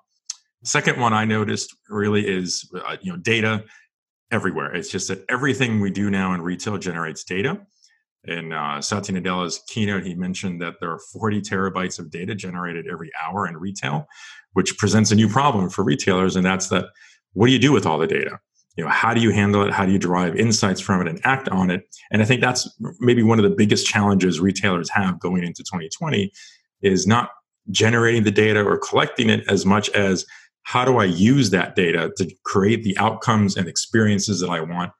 Second 0.64 0.98
one 0.98 1.12
I 1.12 1.24
noticed 1.24 1.76
really 1.88 2.26
is 2.26 2.68
uh, 2.74 2.96
you 3.00 3.12
know 3.12 3.18
data 3.18 3.64
everywhere. 4.30 4.74
It's 4.74 4.90
just 4.90 5.08
that 5.08 5.24
everything 5.28 5.80
we 5.80 5.90
do 5.90 6.10
now 6.10 6.34
in 6.34 6.42
retail 6.42 6.78
generates 6.78 7.22
data. 7.24 7.60
In 8.24 8.52
uh, 8.52 8.80
Satya 8.80 9.14
Nadella's 9.14 9.62
keynote, 9.68 10.04
he 10.04 10.14
mentioned 10.14 10.60
that 10.60 10.74
there 10.80 10.90
are 10.90 10.98
40 11.12 11.40
terabytes 11.40 11.98
of 11.98 12.10
data 12.10 12.34
generated 12.34 12.86
every 12.90 13.10
hour 13.22 13.46
in 13.46 13.56
retail, 13.56 14.06
which 14.52 14.76
presents 14.76 15.10
a 15.10 15.14
new 15.14 15.28
problem 15.28 15.70
for 15.70 15.84
retailers, 15.84 16.36
and 16.36 16.44
that's 16.44 16.68
that 16.68 16.86
what 17.32 17.46
do 17.46 17.52
you 17.52 17.58
do 17.58 17.72
with 17.72 17.86
all 17.86 17.98
the 17.98 18.06
data? 18.06 18.38
You 18.76 18.84
know, 18.84 18.90
how 18.90 19.14
do 19.14 19.20
you 19.20 19.30
handle 19.30 19.62
it? 19.62 19.72
How 19.72 19.86
do 19.86 19.92
you 19.92 19.98
derive 19.98 20.36
insights 20.36 20.80
from 20.80 21.00
it 21.00 21.08
and 21.08 21.20
act 21.24 21.48
on 21.48 21.70
it? 21.70 21.82
And 22.10 22.22
I 22.22 22.24
think 22.24 22.40
that's 22.40 22.68
maybe 23.00 23.22
one 23.22 23.38
of 23.38 23.42
the 23.42 23.54
biggest 23.56 23.86
challenges 23.86 24.40
retailers 24.40 24.90
have 24.90 25.18
going 25.20 25.42
into 25.42 25.62
2020 25.62 26.30
is 26.82 27.06
not 27.06 27.30
generating 27.70 28.24
the 28.24 28.30
data 28.30 28.64
or 28.64 28.78
collecting 28.78 29.30
it 29.30 29.44
as 29.48 29.66
much 29.66 29.90
as 29.90 30.24
how 30.62 30.84
do 30.84 30.98
I 30.98 31.04
use 31.04 31.50
that 31.50 31.76
data 31.76 32.12
to 32.18 32.30
create 32.44 32.82
the 32.84 32.96
outcomes 32.98 33.56
and 33.56 33.68
experiences 33.68 34.40
that 34.40 34.50
I 34.50 34.60
want 34.60 34.92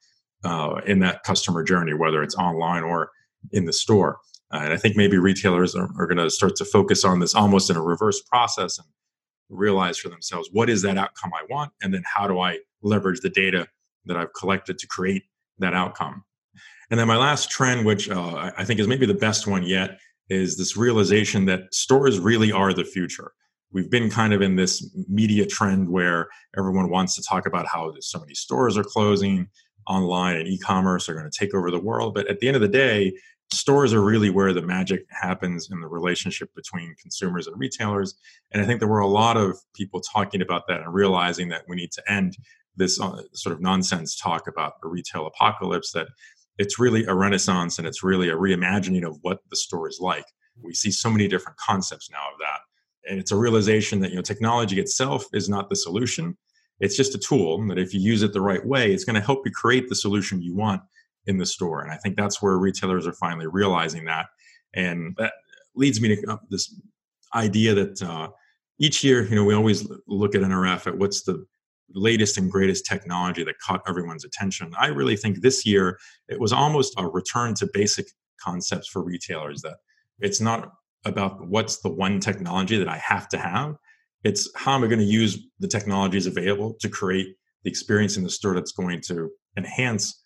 uh, 0.49 0.81
in 0.87 0.99
that 1.01 1.23
customer 1.25 1.63
journey, 1.63 1.95
whether 1.95 2.23
it's 2.23 2.37
online 2.37 2.83
or 2.83 3.11
in 3.53 3.67
the 3.67 3.73
store. 3.73 4.19
Uh, 4.53 4.61
and 4.65 4.73
I 4.73 4.79
think 4.79 4.97
maybe 4.97 5.19
retailers 5.19 5.75
are, 5.75 5.89
are 5.99 6.07
going 6.07 6.25
to 6.25 6.31
start 6.31 6.57
to 6.57 6.65
focus 6.65 7.05
on 7.05 7.21
this 7.21 7.35
almost 7.35 7.69
in 7.71 7.77
a 7.77 7.83
reverse 7.83 8.21
process 8.23 8.79
and 8.79 8.89
realize 9.51 9.99
for 9.99 10.09
themselves 10.09 10.49
what 10.53 10.71
is 10.71 10.81
that 10.83 10.97
outcome 10.97 11.33
I 11.35 11.45
want, 11.51 11.73
and 11.83 11.93
then 11.93 12.03
how 12.15 12.27
do 12.27 12.41
I 12.41 12.59
leverage 12.83 13.21
the 13.21 13.31
data 13.31 13.67
that 14.07 14.17
I've 14.17 14.33
collected 14.33 14.79
to 14.79 14.87
create 14.87 15.25
that 15.59 15.75
outcome. 15.75 16.25
And 16.91 16.99
then 16.99 17.09
my 17.09 17.17
last 17.17 17.51
trend, 17.51 17.85
which 17.85 18.09
uh, 18.09 18.51
I 18.57 18.65
think 18.65 18.81
is 18.81 18.89
maybe 18.89 19.07
the 19.07 19.15
best 19.15 19.47
one 19.47 19.65
yet, 19.65 19.99
is 20.31 20.57
this 20.57 20.77
realization 20.77 21.45
that 21.47 21.75
stores 21.75 22.19
really 22.19 22.51
are 22.53 22.73
the 22.73 22.85
future. 22.85 23.33
We've 23.71 23.91
been 23.91 24.09
kind 24.09 24.33
of 24.33 24.41
in 24.41 24.57
this 24.57 24.75
media 25.09 25.45
trend 25.45 25.91
where 25.91 26.29
everyone 26.57 26.89
wants 26.89 27.15
to 27.17 27.23
talk 27.23 27.47
about 27.47 27.67
how 27.67 27.93
so 28.01 28.19
many 28.19 28.35
stores 28.35 28.79
are 28.79 28.85
closing, 28.85 29.49
online 29.89 30.37
and 30.37 30.49
e-commerce 30.49 31.09
are 31.09 31.15
going 31.15 31.31
to 31.31 31.39
take 31.39 31.55
over 31.55 31.71
the 31.71 31.81
world. 31.81 32.15
But 32.15 32.29
at 32.29 32.41
the 32.41 32.49
end 32.49 32.57
of 32.57 32.63
the 32.63 32.69
day, 32.69 33.15
stores 33.53 33.95
are 33.95 34.05
really 34.05 34.31
where 34.31 34.53
the 34.53 34.63
magic 34.63 35.05
happens 35.11 35.71
in 35.71 35.81
the 35.81 35.87
relationship 35.87 36.55
between 36.55 36.95
consumers 37.01 37.47
and 37.47 37.59
retailers. 37.59 38.15
And 38.53 38.63
I 38.63 38.67
think 38.67 38.81
there 38.81 38.89
were 38.89 38.99
a 38.99 39.07
lot 39.07 39.37
of 39.37 39.59
people 39.75 40.01
talking 40.01 40.43
about 40.43 40.67
that 40.69 40.81
and 40.81 40.93
realizing 40.93 41.49
that 41.49 41.63
we 41.69 41.77
need 41.77 41.93
to 41.93 42.13
end 42.13 42.37
this 42.77 43.01
uh, 43.01 43.23
sort 43.33 43.55
of 43.55 43.61
nonsense 43.61 44.17
talk 44.17 44.47
about 44.47 44.75
a 44.85 44.89
retail 44.89 45.27
apocalypse 45.27 45.93
that 45.93 46.09
it's 46.59 46.79
really 46.79 47.05
a 47.07 47.15
renaissance 47.15 47.79
and 47.79 47.87
it's 47.87 48.03
really 48.03 48.29
a 48.29 48.37
reimagining 48.37 49.07
of 49.07 49.19
what 49.23 49.41
the 49.51 49.57
store 49.57 49.89
is 49.89 49.99
like. 50.01 50.27
We 50.61 50.75
see 50.75 50.91
so 50.91 51.11
many 51.11 51.29
different 51.29 51.59
concepts 51.59 52.11
now 52.11 52.33
of 52.33 52.39
that. 52.41 52.61
And 53.11 53.19
it's 53.19 53.33
a 53.33 53.37
realization 53.37 54.01
that 54.01 54.11
you 54.11 54.17
know 54.17 54.23
technology 54.23 54.79
itself 54.81 55.25
is 55.33 55.49
not 55.49 55.71
the 55.71 55.77
solution. 55.77 56.37
It's 56.81 56.97
just 56.97 57.15
a 57.15 57.19
tool 57.19 57.67
that 57.69 57.79
if 57.79 57.93
you 57.93 58.01
use 58.01 58.23
it 58.23 58.33
the 58.33 58.41
right 58.41 58.65
way, 58.65 58.93
it's 58.93 59.05
going 59.05 59.15
to 59.15 59.25
help 59.25 59.43
you 59.45 59.53
create 59.53 59.89
the 59.89 59.95
solution 59.95 60.43
you 60.43 60.55
want 60.55 60.83
in 61.27 61.39
the 61.39 61.47
store. 61.47 61.83
And 61.83 61.93
I 61.93 61.97
think 61.97 62.17
that's 62.17 62.41
where 62.41 62.57
retailers 62.57 63.07
are 63.07 63.13
finally 63.13 63.47
realizing 63.47 64.05
that. 64.07 64.27
And 64.75 65.15
that 65.19 65.33
leads 65.75 66.01
me 66.01 66.17
to 66.17 66.33
uh, 66.33 66.37
this 66.51 66.75
idea 67.35 67.75
that 67.75 68.03
uh, 68.03 68.29
each 68.79 69.03
year, 69.03 69.25
you 69.25 69.35
know, 69.35 69.45
we 69.45 69.55
always 69.55 69.89
look 70.07 70.35
at 70.35 70.43
NRF 70.43 70.87
at 70.87 70.99
what's 70.99 71.23
the 71.23 71.45
latest 71.95 72.39
and 72.39 72.51
greatest 72.51 72.87
technology 72.87 73.43
that 73.45 73.59
caught 73.59 73.83
everyone's 73.89 74.25
attention. 74.25 74.73
I 74.79 74.89
really 74.89 75.17
think 75.17 75.41
this 75.41 75.65
year 75.65 75.99
it 76.29 76.39
was 76.39 76.53
almost 76.53 76.95
a 76.99 77.07
return 77.07 77.55
to 77.55 77.69
basic 77.73 78.07
concepts 78.41 78.89
for 78.89 79.03
retailers 79.03 79.63
that 79.63 79.77
it's 80.21 80.41
not 80.41 80.73
about 81.05 81.47
what's 81.47 81.81
the 81.81 81.89
one 81.89 82.21
technology 82.21 82.77
that 82.77 82.89
I 82.89 82.99
have 82.99 83.29
to 83.31 83.39
have. 83.39 83.77
It's 84.25 84.51
how 84.55 84.75
am 84.75 84.85
I 84.85 84.89
going 84.89 84.99
to 84.99 85.05
use 85.05 85.39
the 85.61 85.69
technologies 85.69 86.27
available 86.27 86.75
to 86.81 86.89
create 86.89 87.37
the 87.63 87.71
experience 87.71 88.17
in 88.17 88.25
the 88.25 88.31
store 88.31 88.55
that's 88.55 88.73
going 88.73 89.01
to 89.03 89.31
enhance 89.57 90.23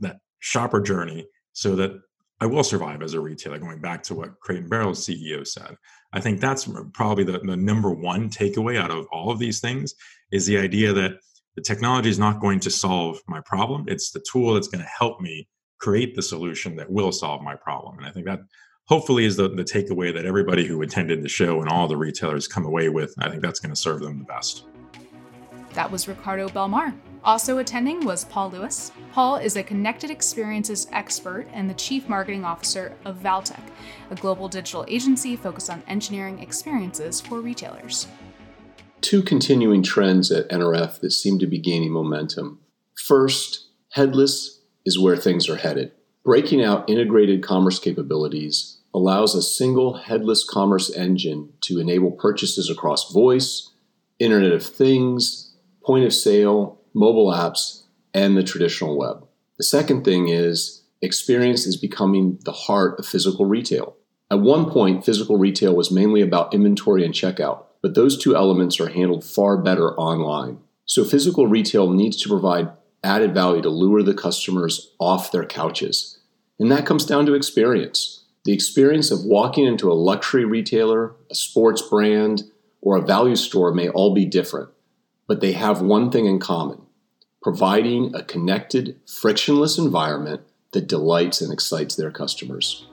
that 0.00 0.18
shopper 0.40 0.80
journey 0.80 1.26
so 1.52 1.76
that 1.76 1.92
I 2.40 2.46
will 2.46 2.64
survive 2.64 3.02
as 3.02 3.14
a 3.14 3.20
retailer, 3.20 3.58
going 3.58 3.80
back 3.80 4.02
to 4.04 4.14
what 4.14 4.38
Crate 4.40 4.60
and 4.60 4.70
Barrel's 4.70 5.06
CEO 5.06 5.46
said. 5.46 5.76
I 6.12 6.20
think 6.20 6.40
that's 6.40 6.68
probably 6.92 7.24
the, 7.24 7.38
the 7.38 7.56
number 7.56 7.90
one 7.90 8.28
takeaway 8.28 8.78
out 8.78 8.90
of 8.90 9.06
all 9.10 9.30
of 9.30 9.38
these 9.38 9.60
things 9.60 9.94
is 10.30 10.44
the 10.44 10.58
idea 10.58 10.92
that 10.92 11.18
the 11.56 11.62
technology 11.62 12.10
is 12.10 12.18
not 12.18 12.40
going 12.40 12.60
to 12.60 12.70
solve 12.70 13.20
my 13.26 13.40
problem. 13.46 13.86
It's 13.88 14.10
the 14.10 14.24
tool 14.30 14.54
that's 14.54 14.68
going 14.68 14.84
to 14.84 14.90
help 14.98 15.20
me 15.20 15.48
create 15.78 16.14
the 16.14 16.22
solution 16.22 16.76
that 16.76 16.90
will 16.90 17.12
solve 17.12 17.42
my 17.42 17.56
problem. 17.56 17.98
And 17.98 18.06
I 18.06 18.10
think 18.10 18.26
that 18.26 18.40
hopefully 18.86 19.24
is 19.24 19.36
the, 19.36 19.48
the 19.48 19.64
takeaway 19.64 20.12
that 20.14 20.24
everybody 20.24 20.66
who 20.66 20.82
attended 20.82 21.22
the 21.22 21.28
show 21.28 21.60
and 21.60 21.68
all 21.68 21.88
the 21.88 21.96
retailers 21.96 22.48
come 22.48 22.64
away 22.64 22.88
with. 22.88 23.14
I 23.18 23.28
think 23.28 23.42
that's 23.42 23.60
going 23.60 23.74
to 23.74 23.80
serve 23.80 24.00
them 24.00 24.18
the 24.18 24.24
best. 24.24 24.64
That 25.74 25.90
was 25.90 26.08
Ricardo 26.08 26.48
Belmar. 26.48 26.94
Also 27.22 27.58
attending 27.58 28.04
was 28.04 28.24
Paul 28.24 28.50
Lewis. 28.50 28.92
Paul 29.12 29.36
is 29.36 29.56
a 29.56 29.62
connected 29.62 30.10
experiences 30.10 30.86
expert 30.92 31.48
and 31.52 31.68
the 31.68 31.74
chief 31.74 32.08
marketing 32.08 32.44
officer 32.44 32.94
of 33.04 33.18
Valtech, 33.18 33.60
a 34.10 34.14
global 34.14 34.48
digital 34.48 34.84
agency 34.88 35.34
focused 35.34 35.68
on 35.68 35.82
engineering 35.88 36.38
experiences 36.38 37.20
for 37.20 37.40
retailers. 37.40 38.06
Two 39.00 39.22
continuing 39.22 39.82
trends 39.82 40.30
at 40.30 40.48
NRF 40.48 41.00
that 41.00 41.10
seem 41.10 41.38
to 41.40 41.46
be 41.46 41.58
gaining 41.58 41.92
momentum. 41.92 42.60
First, 42.94 43.66
headless 43.90 44.60
is 44.84 44.98
where 44.98 45.16
things 45.16 45.48
are 45.48 45.56
headed. 45.56 45.92
Breaking 46.24 46.62
out 46.62 46.88
integrated 46.88 47.42
commerce 47.42 47.78
capabilities 47.78 48.75
allows 48.96 49.34
a 49.34 49.42
single 49.42 49.98
headless 49.98 50.42
commerce 50.42 50.90
engine 50.90 51.52
to 51.60 51.78
enable 51.78 52.10
purchases 52.10 52.70
across 52.70 53.12
voice, 53.12 53.72
Internet 54.18 54.52
of 54.52 54.64
Things, 54.64 55.54
point 55.84 56.06
of 56.06 56.14
sale, 56.14 56.80
mobile 56.94 57.30
apps, 57.30 57.82
and 58.14 58.38
the 58.38 58.42
traditional 58.42 58.96
web. 58.96 59.26
The 59.58 59.64
second 59.64 60.02
thing 60.02 60.28
is 60.28 60.82
experience 61.02 61.66
is 61.66 61.76
becoming 61.76 62.38
the 62.46 62.52
heart 62.52 62.98
of 62.98 63.04
physical 63.04 63.44
retail. 63.44 63.94
At 64.30 64.40
one 64.40 64.70
point, 64.70 65.04
physical 65.04 65.36
retail 65.36 65.76
was 65.76 65.92
mainly 65.92 66.22
about 66.22 66.54
inventory 66.54 67.04
and 67.04 67.12
checkout, 67.12 67.64
but 67.82 67.94
those 67.94 68.16
two 68.16 68.34
elements 68.34 68.80
are 68.80 68.88
handled 68.88 69.24
far 69.24 69.58
better 69.58 69.94
online. 70.00 70.58
So 70.86 71.04
physical 71.04 71.46
retail 71.46 71.90
needs 71.90 72.16
to 72.22 72.30
provide 72.30 72.70
added 73.04 73.34
value 73.34 73.60
to 73.60 73.68
lure 73.68 74.02
the 74.02 74.14
customers 74.14 74.94
off 74.98 75.30
their 75.30 75.44
couches. 75.44 76.18
And 76.58 76.72
that 76.72 76.86
comes 76.86 77.04
down 77.04 77.26
to 77.26 77.34
experience. 77.34 78.22
The 78.46 78.52
experience 78.52 79.10
of 79.10 79.24
walking 79.24 79.64
into 79.64 79.90
a 79.90 79.94
luxury 79.94 80.44
retailer, 80.44 81.16
a 81.28 81.34
sports 81.34 81.82
brand, 81.82 82.44
or 82.80 82.96
a 82.96 83.02
value 83.02 83.34
store 83.34 83.74
may 83.74 83.88
all 83.88 84.14
be 84.14 84.24
different, 84.24 84.68
but 85.26 85.40
they 85.40 85.50
have 85.50 85.82
one 85.82 86.12
thing 86.12 86.26
in 86.26 86.38
common 86.38 86.80
providing 87.42 88.14
a 88.14 88.22
connected, 88.22 88.98
frictionless 89.06 89.78
environment 89.78 90.40
that 90.72 90.86
delights 90.88 91.40
and 91.40 91.52
excites 91.52 91.94
their 91.96 92.10
customers. 92.10 92.86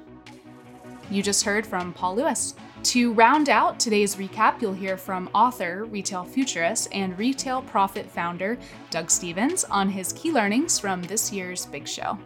You 1.09 1.21
just 1.21 1.43
heard 1.43 1.65
from 1.65 1.93
Paul 1.93 2.15
Lewis. 2.15 2.55
To 2.83 3.13
round 3.13 3.49
out 3.49 3.79
today's 3.79 4.15
recap, 4.15 4.59
you'll 4.61 4.73
hear 4.73 4.97
from 4.97 5.29
author, 5.35 5.85
retail 5.85 6.23
futurist, 6.23 6.87
and 6.91 7.17
retail 7.17 7.61
prophet 7.61 8.09
founder 8.09 8.57
Doug 8.89 9.11
Stephens 9.11 9.63
on 9.65 9.89
his 9.89 10.13
key 10.13 10.31
learnings 10.31 10.79
from 10.79 11.03
this 11.03 11.31
year's 11.31 11.67
big 11.67 11.87
show. 11.87 12.17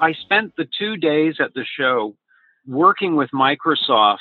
I 0.00 0.12
spent 0.12 0.54
the 0.56 0.68
two 0.78 0.96
days 0.96 1.36
at 1.40 1.54
the 1.54 1.64
show 1.64 2.14
working 2.66 3.16
with 3.16 3.30
Microsoft, 3.32 4.18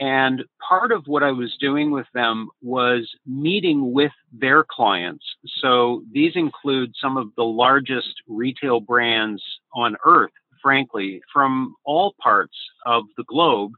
and 0.00 0.42
part 0.66 0.90
of 0.90 1.04
what 1.06 1.22
I 1.22 1.32
was 1.32 1.54
doing 1.60 1.90
with 1.90 2.06
them 2.14 2.48
was 2.62 3.08
meeting 3.26 3.92
with 3.92 4.12
their 4.32 4.64
clients. 4.68 5.24
So 5.60 6.02
these 6.12 6.32
include 6.34 6.92
some 7.00 7.16
of 7.16 7.28
the 7.36 7.44
largest 7.44 8.22
retail 8.26 8.80
brands 8.80 9.42
on 9.74 9.96
earth, 10.04 10.32
frankly, 10.62 11.20
from 11.32 11.74
all 11.84 12.14
parts 12.22 12.56
of 12.86 13.04
the 13.16 13.24
globe 13.24 13.72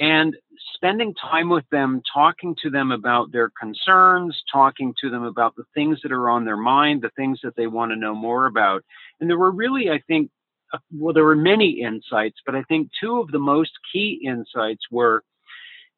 and 0.00 0.34
spending 0.74 1.14
time 1.14 1.50
with 1.50 1.68
them, 1.70 2.02
talking 2.12 2.56
to 2.62 2.70
them 2.70 2.90
about 2.90 3.32
their 3.32 3.50
concerns, 3.60 4.42
talking 4.50 4.94
to 5.00 5.10
them 5.10 5.22
about 5.22 5.54
the 5.56 5.64
things 5.74 6.00
that 6.02 6.12
are 6.12 6.28
on 6.28 6.44
their 6.44 6.56
mind, 6.56 7.02
the 7.02 7.10
things 7.16 7.38
that 7.42 7.54
they 7.56 7.66
want 7.66 7.92
to 7.92 7.96
know 7.96 8.14
more 8.14 8.46
about. 8.46 8.82
And 9.20 9.30
there 9.30 9.38
were 9.38 9.52
really, 9.52 9.90
I 9.90 10.00
think, 10.08 10.30
well, 10.92 11.14
there 11.14 11.24
were 11.24 11.36
many 11.36 11.82
insights, 11.82 12.38
but 12.44 12.54
I 12.54 12.62
think 12.62 12.90
two 13.00 13.20
of 13.20 13.28
the 13.30 13.38
most 13.38 13.72
key 13.92 14.22
insights 14.26 14.84
were 14.90 15.22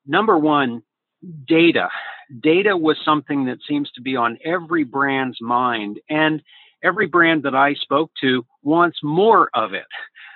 number 0.07 0.39
one, 0.39 0.83
data. 1.47 1.89
Data 2.41 2.77
was 2.77 2.97
something 3.05 3.47
that 3.47 3.59
seems 3.69 3.91
to 3.93 4.01
be 4.01 4.17
on 4.17 4.39
every 4.45 4.85
brand's 4.85 5.39
mind. 5.41 6.01
And 6.09 6.43
every 6.83 7.07
brand 7.07 7.43
that 7.45 7.55
I 7.55 7.75
spoke 7.75 8.11
to 8.21 8.45
wants 8.63 8.99
more 9.03 9.49
of 9.55 9.73
it 9.75 9.87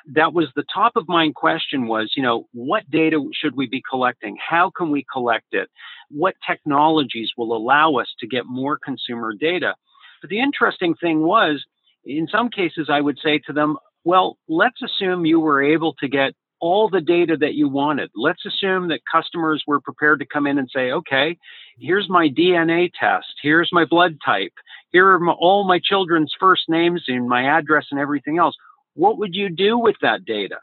that 0.06 0.32
was 0.32 0.48
the 0.54 0.64
top 0.72 0.92
of 0.96 1.08
mind 1.08 1.34
question 1.34 1.86
was, 1.86 2.12
you 2.16 2.22
know, 2.22 2.48
what 2.52 2.88
data 2.90 3.22
should 3.32 3.56
we 3.56 3.66
be 3.66 3.82
collecting? 3.88 4.36
How 4.36 4.70
can 4.70 4.90
we 4.90 5.04
collect 5.12 5.52
it? 5.52 5.68
What 6.10 6.34
technologies 6.46 7.30
will 7.36 7.56
allow 7.56 7.94
us 7.96 8.08
to 8.20 8.26
get 8.26 8.46
more 8.46 8.78
consumer 8.78 9.32
data? 9.34 9.74
But 10.20 10.30
the 10.30 10.40
interesting 10.40 10.94
thing 10.94 11.20
was, 11.20 11.64
in 12.04 12.28
some 12.28 12.48
cases, 12.48 12.88
I 12.90 13.00
would 13.00 13.18
say 13.22 13.38
to 13.46 13.52
them, 13.52 13.76
well, 14.04 14.38
let's 14.48 14.80
assume 14.82 15.26
you 15.26 15.40
were 15.40 15.62
able 15.62 15.94
to 16.00 16.08
get 16.08 16.32
all 16.60 16.90
the 16.90 17.00
data 17.00 17.36
that 17.38 17.54
you 17.54 17.68
wanted. 17.68 18.10
Let's 18.14 18.44
assume 18.44 18.88
that 18.88 19.00
customers 19.10 19.64
were 19.66 19.80
prepared 19.80 20.20
to 20.20 20.26
come 20.26 20.46
in 20.46 20.58
and 20.58 20.68
say, 20.74 20.90
okay, 20.90 21.38
here's 21.78 22.08
my 22.08 22.28
DNA 22.28 22.90
test, 22.98 23.28
here's 23.42 23.70
my 23.72 23.86
blood 23.86 24.18
type, 24.24 24.52
here 24.92 25.08
are 25.08 25.18
my, 25.18 25.32
all 25.32 25.66
my 25.66 25.80
children's 25.82 26.34
first 26.38 26.64
names 26.68 27.04
and 27.08 27.28
my 27.28 27.44
address 27.44 27.86
and 27.90 27.98
everything 27.98 28.38
else 28.38 28.54
what 28.94 29.18
would 29.18 29.34
you 29.34 29.48
do 29.48 29.78
with 29.78 29.96
that 30.02 30.24
data? 30.24 30.58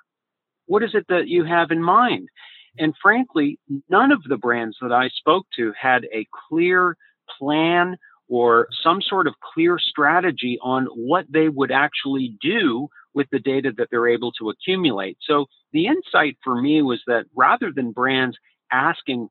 What 0.65 0.83
is 0.83 0.91
it 0.93 1.05
that 1.09 1.27
you 1.27 1.45
have 1.45 1.71
in 1.71 1.81
mind? 1.81 2.29
And 2.77 2.93
frankly, 3.01 3.59
none 3.89 4.11
of 4.11 4.21
the 4.23 4.37
brands 4.37 4.77
that 4.81 4.91
I 4.91 5.09
spoke 5.09 5.47
to 5.57 5.73
had 5.79 6.05
a 6.13 6.27
clear 6.47 6.95
plan 7.39 7.97
or 8.29 8.67
some 8.83 9.01
sort 9.01 9.27
of 9.27 9.33
clear 9.53 9.79
strategy 9.79 10.59
on 10.61 10.85
what 10.93 11.25
they 11.29 11.49
would 11.49 11.71
actually 11.71 12.35
do 12.41 12.89
with 13.17 13.27
the 13.31 13.39
data 13.39 13.73
that 13.77 13.87
they're 13.89 14.07
able 14.07 14.31
to 14.33 14.51
accumulate. 14.51 15.17
So 15.27 15.47
the 15.73 15.87
insight 15.87 16.37
for 16.43 16.61
me 16.61 16.83
was 16.83 17.01
that 17.07 17.25
rather 17.35 17.71
than 17.75 17.91
brands 17.91 18.37
asking, 18.71 19.29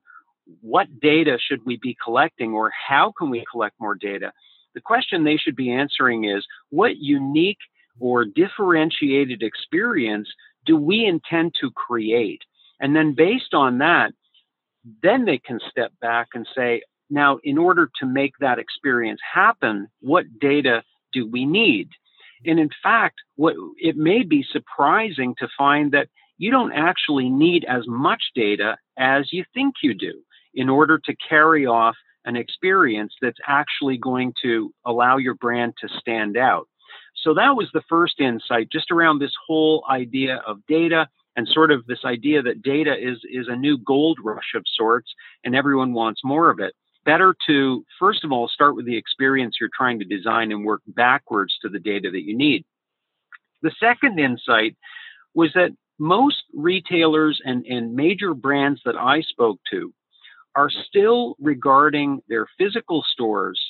what 0.60 0.88
data 1.00 1.38
should 1.40 1.64
we 1.64 1.78
be 1.80 1.96
collecting 2.04 2.52
or 2.52 2.72
how 2.88 3.12
can 3.16 3.30
we 3.30 3.44
collect 3.50 3.76
more 3.80 3.94
data? 3.94 4.32
The 4.74 4.80
question 4.80 5.22
they 5.22 5.36
should 5.36 5.54
be 5.54 5.70
answering 5.70 6.24
is 6.24 6.44
what 6.70 6.96
unique 6.96 7.62
or 8.00 8.24
differentiated 8.24 9.42
experience 9.42 10.28
do 10.64 10.76
we 10.76 11.06
intend 11.06 11.54
to 11.60 11.70
create? 11.70 12.42
And 12.80 12.94
then 12.94 13.14
based 13.14 13.54
on 13.54 13.78
that, 13.78 14.12
then 15.00 15.26
they 15.26 15.38
can 15.38 15.60
step 15.70 15.92
back 16.00 16.28
and 16.34 16.44
say, 16.56 16.82
now, 17.08 17.38
in 17.44 17.56
order 17.56 17.88
to 18.00 18.06
make 18.06 18.32
that 18.40 18.58
experience 18.58 19.20
happen, 19.32 19.86
what 20.00 20.24
data 20.40 20.82
do 21.12 21.24
we 21.30 21.46
need? 21.46 21.88
And 22.44 22.58
in 22.58 22.70
fact, 22.82 23.16
what 23.36 23.54
it 23.78 23.96
may 23.96 24.22
be 24.22 24.44
surprising 24.50 25.34
to 25.38 25.48
find 25.56 25.92
that 25.92 26.08
you 26.38 26.50
don't 26.50 26.72
actually 26.72 27.30
need 27.30 27.64
as 27.64 27.84
much 27.86 28.22
data 28.34 28.76
as 28.98 29.32
you 29.32 29.44
think 29.54 29.76
you 29.82 29.94
do 29.94 30.20
in 30.54 30.68
order 30.68 30.98
to 30.98 31.16
carry 31.28 31.66
off 31.66 31.96
an 32.24 32.36
experience 32.36 33.14
that's 33.22 33.38
actually 33.46 33.96
going 33.96 34.32
to 34.42 34.72
allow 34.84 35.16
your 35.16 35.34
brand 35.34 35.74
to 35.80 35.88
stand 36.00 36.36
out. 36.36 36.68
So 37.22 37.34
that 37.34 37.56
was 37.56 37.68
the 37.72 37.82
first 37.88 38.20
insight 38.20 38.68
just 38.70 38.90
around 38.90 39.18
this 39.18 39.34
whole 39.46 39.84
idea 39.90 40.42
of 40.46 40.58
data 40.68 41.08
and 41.36 41.46
sort 41.48 41.70
of 41.70 41.86
this 41.86 42.04
idea 42.04 42.42
that 42.42 42.62
data 42.62 42.94
is 42.96 43.18
is 43.30 43.46
a 43.48 43.56
new 43.56 43.78
gold 43.78 44.18
rush 44.22 44.54
of 44.54 44.64
sorts 44.66 45.12
and 45.44 45.54
everyone 45.54 45.92
wants 45.92 46.20
more 46.24 46.50
of 46.50 46.60
it 46.60 46.74
better 47.06 47.34
to 47.46 47.84
first 47.98 48.24
of 48.24 48.32
all 48.32 48.48
start 48.48 48.76
with 48.76 48.84
the 48.84 48.96
experience 48.96 49.56
you're 49.60 49.70
trying 49.74 49.98
to 49.98 50.04
design 50.04 50.52
and 50.52 50.66
work 50.66 50.82
backwards 50.86 51.54
to 51.62 51.70
the 51.70 51.78
data 51.78 52.10
that 52.10 52.24
you 52.24 52.36
need 52.36 52.64
the 53.62 53.72
second 53.80 54.18
insight 54.18 54.76
was 55.34 55.50
that 55.54 55.70
most 55.98 56.42
retailers 56.54 57.40
and, 57.44 57.64
and 57.66 57.94
major 57.94 58.34
brands 58.34 58.80
that 58.84 58.96
i 58.96 59.22
spoke 59.22 59.58
to 59.70 59.94
are 60.54 60.70
still 60.70 61.36
regarding 61.40 62.20
their 62.28 62.46
physical 62.58 63.04
stores 63.12 63.60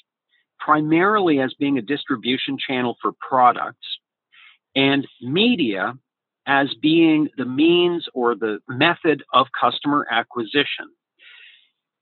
primarily 0.58 1.40
as 1.40 1.54
being 1.54 1.78
a 1.78 1.82
distribution 1.82 2.56
channel 2.58 2.96
for 3.00 3.12
products 3.20 3.86
and 4.74 5.06
media 5.20 5.94
as 6.46 6.72
being 6.80 7.28
the 7.36 7.44
means 7.44 8.06
or 8.14 8.34
the 8.34 8.60
method 8.68 9.24
of 9.32 9.46
customer 9.58 10.06
acquisition. 10.10 10.86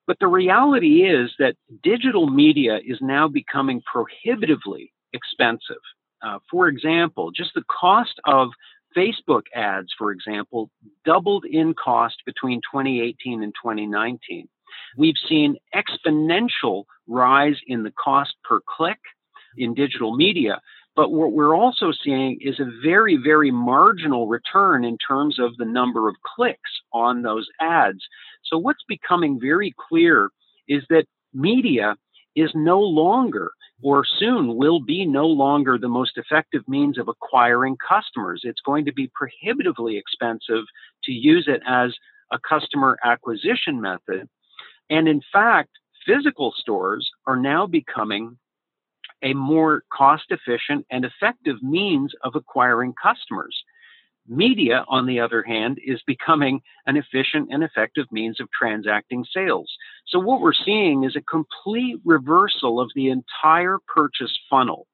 But 0.06 0.18
the 0.20 0.26
reality 0.26 1.04
is 1.04 1.30
that 1.38 1.56
digital 1.82 2.28
media 2.28 2.78
is 2.84 2.98
now 3.00 3.28
becoming 3.28 3.82
prohibitively 3.90 4.92
expensive. 5.12 5.82
Uh, 6.22 6.38
for 6.50 6.68
example, 6.68 7.30
just 7.30 7.52
the 7.54 7.64
cost 7.70 8.20
of 8.26 8.50
Facebook 8.96 9.42
ads, 9.54 9.88
for 9.98 10.12
example, 10.12 10.70
doubled 11.04 11.44
in 11.44 11.74
cost 11.74 12.16
between 12.24 12.60
2018 12.72 13.42
and 13.42 13.52
2019. 13.62 14.48
We've 14.96 15.14
seen 15.28 15.56
exponential 15.74 16.84
rise 17.06 17.56
in 17.66 17.82
the 17.82 17.92
cost 17.92 18.34
per 18.44 18.60
click 18.76 18.98
in 19.56 19.74
digital 19.74 20.16
media, 20.16 20.60
but 20.96 21.10
what 21.10 21.32
we're 21.32 21.56
also 21.56 21.92
seeing 21.92 22.38
is 22.40 22.60
a 22.60 22.70
very, 22.82 23.16
very 23.16 23.50
marginal 23.50 24.28
return 24.28 24.84
in 24.84 24.96
terms 24.98 25.38
of 25.38 25.56
the 25.56 25.64
number 25.64 26.08
of 26.08 26.16
clicks 26.36 26.70
on 26.92 27.22
those 27.22 27.48
ads. 27.60 28.00
So, 28.44 28.58
what's 28.58 28.84
becoming 28.86 29.40
very 29.40 29.74
clear 29.88 30.30
is 30.68 30.84
that 30.90 31.06
media 31.32 31.96
is 32.36 32.50
no 32.54 32.80
longer, 32.80 33.52
or 33.82 34.04
soon 34.04 34.56
will 34.56 34.80
be 34.80 35.04
no 35.04 35.26
longer, 35.26 35.78
the 35.78 35.88
most 35.88 36.16
effective 36.16 36.62
means 36.68 36.98
of 36.98 37.08
acquiring 37.08 37.76
customers. 37.76 38.42
It's 38.44 38.60
going 38.64 38.84
to 38.84 38.92
be 38.92 39.10
prohibitively 39.14 39.96
expensive 39.96 40.64
to 41.04 41.12
use 41.12 41.46
it 41.48 41.62
as 41.66 41.94
a 42.32 42.38
customer 42.38 42.98
acquisition 43.04 43.80
method. 43.80 44.28
And 44.90 45.08
in 45.08 45.22
fact, 45.32 45.70
physical 46.06 46.52
stores 46.56 47.10
are 47.26 47.36
now 47.36 47.66
becoming 47.66 48.38
a 49.24 49.34
more 49.34 49.82
cost 49.92 50.24
efficient 50.30 50.86
and 50.90 51.04
effective 51.04 51.62
means 51.62 52.12
of 52.22 52.36
acquiring 52.36 52.94
customers. 53.02 53.64
Media, 54.26 54.84
on 54.88 55.06
the 55.06 55.20
other 55.20 55.42
hand, 55.42 55.78
is 55.84 56.00
becoming 56.06 56.60
an 56.86 56.96
efficient 56.96 57.48
and 57.50 57.62
effective 57.62 58.06
means 58.10 58.40
of 58.40 58.48
transacting 58.58 59.24
sales. 59.34 59.70
So, 60.06 60.18
what 60.18 60.40
we're 60.40 60.54
seeing 60.54 61.04
is 61.04 61.16
a 61.16 61.20
complete 61.20 62.00
reversal 62.04 62.80
of 62.80 62.90
the 62.94 63.10
entire 63.10 63.78
purchase 63.86 64.38
funnel, 64.48 64.86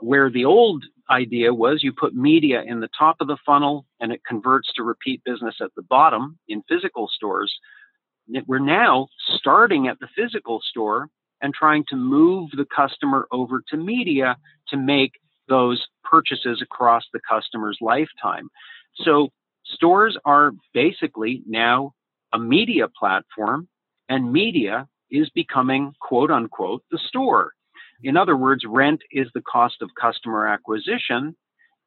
where 0.00 0.30
the 0.30 0.44
old 0.44 0.84
idea 1.10 1.54
was 1.54 1.82
you 1.82 1.92
put 1.92 2.14
media 2.14 2.62
in 2.66 2.80
the 2.80 2.90
top 2.98 3.16
of 3.20 3.28
the 3.28 3.38
funnel 3.46 3.86
and 4.00 4.12
it 4.12 4.20
converts 4.26 4.70
to 4.74 4.82
repeat 4.82 5.24
business 5.24 5.54
at 5.62 5.70
the 5.76 5.82
bottom 5.82 6.38
in 6.48 6.62
physical 6.68 7.08
stores. 7.08 7.54
We're 8.46 8.58
now 8.58 9.08
starting 9.38 9.88
at 9.88 10.00
the 10.00 10.08
physical 10.14 10.60
store 10.68 11.08
and 11.42 11.54
trying 11.54 11.84
to 11.88 11.96
move 11.96 12.50
the 12.52 12.66
customer 12.74 13.26
over 13.30 13.62
to 13.68 13.76
media 13.76 14.36
to 14.68 14.76
make 14.76 15.12
those 15.48 15.86
purchases 16.04 16.60
across 16.62 17.04
the 17.12 17.20
customer's 17.28 17.78
lifetime. 17.80 18.48
So 18.96 19.28
stores 19.64 20.16
are 20.24 20.52
basically 20.74 21.42
now 21.46 21.92
a 22.32 22.38
media 22.38 22.88
platform, 22.88 23.68
and 24.08 24.32
media 24.32 24.88
is 25.10 25.30
becoming 25.30 25.92
quote 26.00 26.30
unquote 26.30 26.82
the 26.90 26.98
store. 26.98 27.52
In 28.02 28.16
other 28.16 28.36
words, 28.36 28.64
rent 28.66 29.00
is 29.10 29.28
the 29.34 29.42
cost 29.42 29.76
of 29.80 29.90
customer 30.00 30.46
acquisition, 30.46 31.36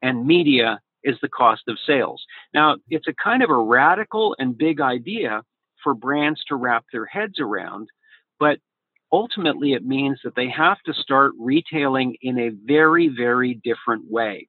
and 0.01 0.25
media 0.25 0.79
is 1.03 1.15
the 1.21 1.29
cost 1.29 1.63
of 1.67 1.77
sales. 1.85 2.23
Now, 2.53 2.77
it's 2.89 3.07
a 3.07 3.13
kind 3.13 3.43
of 3.43 3.49
a 3.49 3.57
radical 3.57 4.35
and 4.39 4.57
big 4.57 4.81
idea 4.81 5.43
for 5.83 5.93
brands 5.93 6.43
to 6.45 6.55
wrap 6.55 6.85
their 6.91 7.05
heads 7.05 7.39
around, 7.39 7.88
but 8.39 8.59
ultimately 9.12 9.74
it 9.74 9.86
means 9.86 10.19
that 10.24 10.36
they 10.36 10.50
have 10.50 10.80
to 10.86 10.93
start 10.93 11.34
retailing 11.39 12.15
in 12.22 12.38
a 12.39 12.50
very, 12.50 13.08
very 13.08 13.60
different 13.63 14.10
way. 14.10 14.48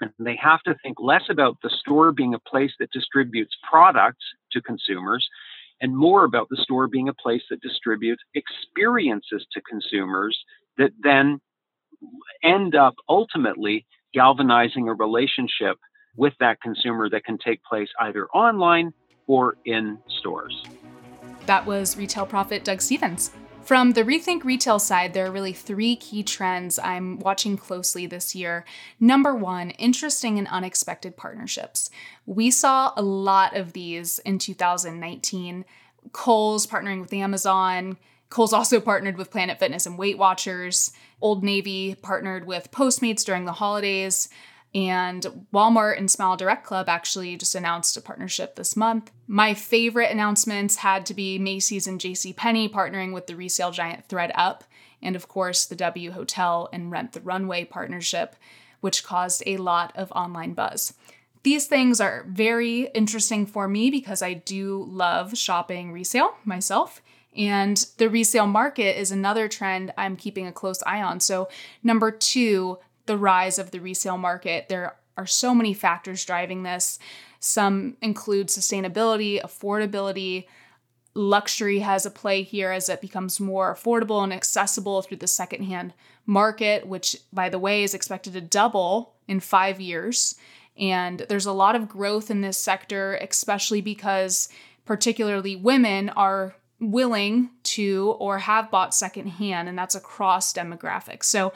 And 0.00 0.10
they 0.18 0.36
have 0.36 0.60
to 0.64 0.76
think 0.82 0.98
less 1.00 1.22
about 1.30 1.56
the 1.62 1.70
store 1.70 2.12
being 2.12 2.34
a 2.34 2.38
place 2.38 2.72
that 2.78 2.90
distributes 2.90 3.54
products 3.68 4.24
to 4.52 4.60
consumers 4.60 5.26
and 5.80 5.96
more 5.96 6.24
about 6.24 6.48
the 6.50 6.56
store 6.56 6.86
being 6.86 7.08
a 7.08 7.14
place 7.14 7.42
that 7.50 7.60
distributes 7.60 8.22
experiences 8.34 9.46
to 9.52 9.60
consumers 9.62 10.38
that 10.78 10.90
then 11.02 11.40
end 12.42 12.74
up 12.74 12.94
ultimately 13.08 13.86
galvanizing 14.12 14.88
a 14.88 14.94
relationship 14.94 15.78
with 16.16 16.34
that 16.40 16.60
consumer 16.60 17.08
that 17.08 17.24
can 17.24 17.38
take 17.38 17.62
place 17.62 17.88
either 18.00 18.26
online 18.28 18.92
or 19.26 19.56
in 19.64 19.98
stores. 20.18 20.64
That 21.46 21.64
was 21.66 21.96
retail 21.96 22.26
prophet 22.26 22.64
Doug 22.64 22.80
Stephens. 22.80 23.30
From 23.66 23.94
the 23.94 24.04
Rethink 24.04 24.44
Retail 24.44 24.78
side, 24.78 25.12
there 25.12 25.26
are 25.26 25.32
really 25.32 25.52
three 25.52 25.96
key 25.96 26.22
trends 26.22 26.78
I'm 26.78 27.18
watching 27.18 27.56
closely 27.56 28.06
this 28.06 28.32
year. 28.32 28.64
Number 29.00 29.34
one, 29.34 29.70
interesting 29.70 30.38
and 30.38 30.46
unexpected 30.46 31.16
partnerships. 31.16 31.90
We 32.26 32.52
saw 32.52 32.92
a 32.96 33.02
lot 33.02 33.56
of 33.56 33.72
these 33.72 34.20
in 34.20 34.38
2019. 34.38 35.64
Kohl's 36.12 36.64
partnering 36.64 37.00
with 37.00 37.12
Amazon. 37.12 37.96
Kohl's 38.30 38.52
also 38.52 38.78
partnered 38.78 39.18
with 39.18 39.32
Planet 39.32 39.58
Fitness 39.58 39.84
and 39.84 39.98
Weight 39.98 40.16
Watchers. 40.16 40.92
Old 41.20 41.42
Navy 41.42 41.96
partnered 41.96 42.46
with 42.46 42.70
Postmates 42.70 43.24
during 43.24 43.46
the 43.46 43.52
holidays. 43.52 44.28
And 44.76 45.46
Walmart 45.54 45.96
and 45.96 46.10
Smile 46.10 46.36
Direct 46.36 46.62
Club 46.62 46.86
actually 46.86 47.34
just 47.38 47.54
announced 47.54 47.96
a 47.96 48.00
partnership 48.02 48.56
this 48.56 48.76
month. 48.76 49.10
My 49.26 49.54
favorite 49.54 50.10
announcements 50.10 50.76
had 50.76 51.06
to 51.06 51.14
be 51.14 51.38
Macy's 51.38 51.86
and 51.86 51.98
JCPenney 51.98 52.70
partnering 52.70 53.14
with 53.14 53.26
the 53.26 53.36
resale 53.36 53.70
giant 53.70 54.06
thredUP, 54.06 54.60
and 55.00 55.16
of 55.16 55.28
course, 55.28 55.64
the 55.64 55.76
W 55.76 56.10
Hotel 56.10 56.68
and 56.74 56.90
Rent 56.90 57.12
the 57.12 57.22
Runway 57.22 57.64
partnership, 57.64 58.36
which 58.82 59.02
caused 59.02 59.42
a 59.46 59.56
lot 59.56 59.94
of 59.96 60.12
online 60.12 60.52
buzz. 60.52 60.92
These 61.42 61.68
things 61.68 61.98
are 61.98 62.26
very 62.28 62.88
interesting 62.88 63.46
for 63.46 63.68
me 63.68 63.90
because 63.90 64.20
I 64.20 64.34
do 64.34 64.84
love 64.86 65.38
shopping 65.38 65.90
resale 65.90 66.34
myself. 66.44 67.00
And 67.34 67.86
the 67.98 68.10
resale 68.10 68.46
market 68.46 68.98
is 68.98 69.10
another 69.10 69.48
trend 69.48 69.92
I'm 69.96 70.16
keeping 70.16 70.46
a 70.46 70.52
close 70.52 70.82
eye 70.82 71.02
on. 71.02 71.20
So, 71.20 71.48
number 71.82 72.10
two, 72.10 72.78
the 73.06 73.16
rise 73.16 73.58
of 73.58 73.70
the 73.70 73.80
resale 73.80 74.18
market. 74.18 74.68
There 74.68 74.96
are 75.16 75.26
so 75.26 75.54
many 75.54 75.72
factors 75.72 76.24
driving 76.24 76.62
this. 76.62 76.98
Some 77.40 77.96
include 78.02 78.48
sustainability, 78.48 79.40
affordability, 79.40 80.46
luxury 81.16 81.78
has 81.78 82.04
a 82.04 82.10
play 82.10 82.42
here 82.42 82.70
as 82.70 82.88
it 82.88 83.00
becomes 83.00 83.40
more 83.40 83.74
affordable 83.74 84.22
and 84.22 84.32
accessible 84.32 85.00
through 85.02 85.16
the 85.16 85.26
secondhand 85.26 85.94
market, 86.26 86.86
which, 86.86 87.16
by 87.32 87.48
the 87.48 87.58
way, 87.58 87.82
is 87.82 87.94
expected 87.94 88.34
to 88.34 88.40
double 88.40 89.14
in 89.26 89.40
five 89.40 89.80
years. 89.80 90.34
And 90.76 91.20
there's 91.20 91.46
a 91.46 91.52
lot 91.52 91.74
of 91.74 91.88
growth 91.88 92.30
in 92.30 92.42
this 92.42 92.58
sector, 92.58 93.14
especially 93.16 93.80
because, 93.80 94.50
particularly, 94.84 95.56
women 95.56 96.10
are 96.10 96.54
willing 96.78 97.48
to 97.62 98.14
or 98.18 98.40
have 98.40 98.70
bought 98.70 98.94
secondhand, 98.94 99.70
and 99.70 99.78
that's 99.78 99.94
across 99.94 100.52
demographics. 100.52 101.24
So 101.24 101.54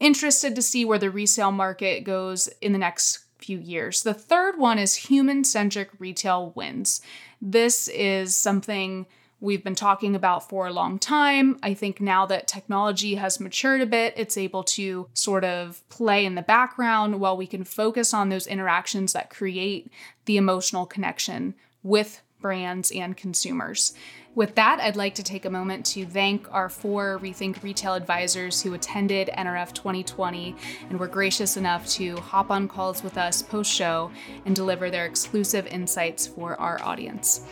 interested 0.00 0.54
to 0.56 0.62
see 0.62 0.84
where 0.84 0.98
the 0.98 1.10
resale 1.10 1.52
market 1.52 2.04
goes 2.04 2.48
in 2.60 2.72
the 2.72 2.78
next 2.78 3.20
few 3.38 3.58
years. 3.58 4.02
The 4.02 4.14
third 4.14 4.58
one 4.58 4.78
is 4.78 4.94
human 4.94 5.44
centric 5.44 5.90
retail 5.98 6.52
wins. 6.54 7.00
This 7.40 7.88
is 7.88 8.36
something 8.36 9.06
we've 9.40 9.64
been 9.64 9.74
talking 9.74 10.14
about 10.14 10.48
for 10.48 10.66
a 10.66 10.72
long 10.72 10.98
time. 10.98 11.58
I 11.62 11.72
think 11.74 12.00
now 12.00 12.26
that 12.26 12.46
technology 12.46 13.14
has 13.14 13.40
matured 13.40 13.80
a 13.80 13.86
bit, 13.86 14.12
it's 14.16 14.36
able 14.36 14.62
to 14.64 15.08
sort 15.14 15.44
of 15.44 15.86
play 15.88 16.26
in 16.26 16.34
the 16.34 16.42
background 16.42 17.20
while 17.20 17.36
we 17.36 17.46
can 17.46 17.64
focus 17.64 18.12
on 18.12 18.28
those 18.28 18.46
interactions 18.46 19.14
that 19.14 19.30
create 19.30 19.90
the 20.26 20.36
emotional 20.36 20.84
connection 20.84 21.54
with 21.82 22.20
brands 22.40 22.90
and 22.90 23.16
consumers. 23.16 23.94
With 24.34 24.54
that, 24.54 24.78
I'd 24.80 24.94
like 24.94 25.16
to 25.16 25.24
take 25.24 25.44
a 25.44 25.50
moment 25.50 25.84
to 25.86 26.06
thank 26.06 26.52
our 26.52 26.68
four 26.68 27.18
Rethink 27.20 27.62
Retail 27.64 27.94
advisors 27.94 28.62
who 28.62 28.74
attended 28.74 29.28
NRF 29.36 29.72
2020 29.72 30.54
and 30.88 31.00
were 31.00 31.08
gracious 31.08 31.56
enough 31.56 31.88
to 31.90 32.16
hop 32.16 32.50
on 32.50 32.68
calls 32.68 33.02
with 33.02 33.18
us 33.18 33.42
post 33.42 33.72
show 33.72 34.12
and 34.46 34.54
deliver 34.54 34.88
their 34.88 35.06
exclusive 35.06 35.66
insights 35.66 36.28
for 36.28 36.54
our 36.60 36.80
audience. 36.82 37.44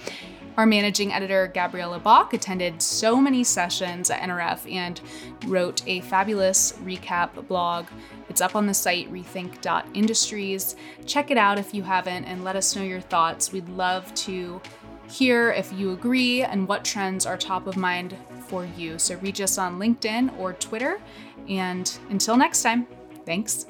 Our 0.58 0.66
managing 0.66 1.12
editor, 1.12 1.46
Gabriella 1.54 2.00
Bach, 2.00 2.34
attended 2.34 2.82
so 2.82 3.20
many 3.20 3.44
sessions 3.44 4.10
at 4.10 4.20
NRF 4.22 4.68
and 4.72 5.00
wrote 5.46 5.82
a 5.86 6.00
fabulous 6.00 6.72
recap 6.82 7.46
blog. 7.46 7.86
It's 8.28 8.40
up 8.40 8.56
on 8.56 8.66
the 8.66 8.74
site 8.74 9.08
rethink.industries. 9.12 10.74
Check 11.06 11.30
it 11.30 11.38
out 11.38 11.60
if 11.60 11.72
you 11.72 11.84
haven't 11.84 12.24
and 12.24 12.42
let 12.42 12.56
us 12.56 12.74
know 12.74 12.82
your 12.82 13.00
thoughts. 13.00 13.52
We'd 13.52 13.68
love 13.68 14.12
to 14.16 14.60
hear 15.08 15.50
if 15.52 15.72
you 15.72 15.92
agree 15.92 16.42
and 16.42 16.68
what 16.68 16.84
trends 16.84 17.26
are 17.26 17.36
top 17.36 17.66
of 17.66 17.76
mind 17.76 18.16
for 18.46 18.64
you. 18.76 18.98
So 18.98 19.16
reach 19.16 19.40
us 19.40 19.58
on 19.58 19.78
LinkedIn 19.78 20.38
or 20.38 20.52
Twitter. 20.52 21.00
And 21.48 21.90
until 22.10 22.36
next 22.36 22.62
time, 22.62 22.86
thanks. 23.24 23.66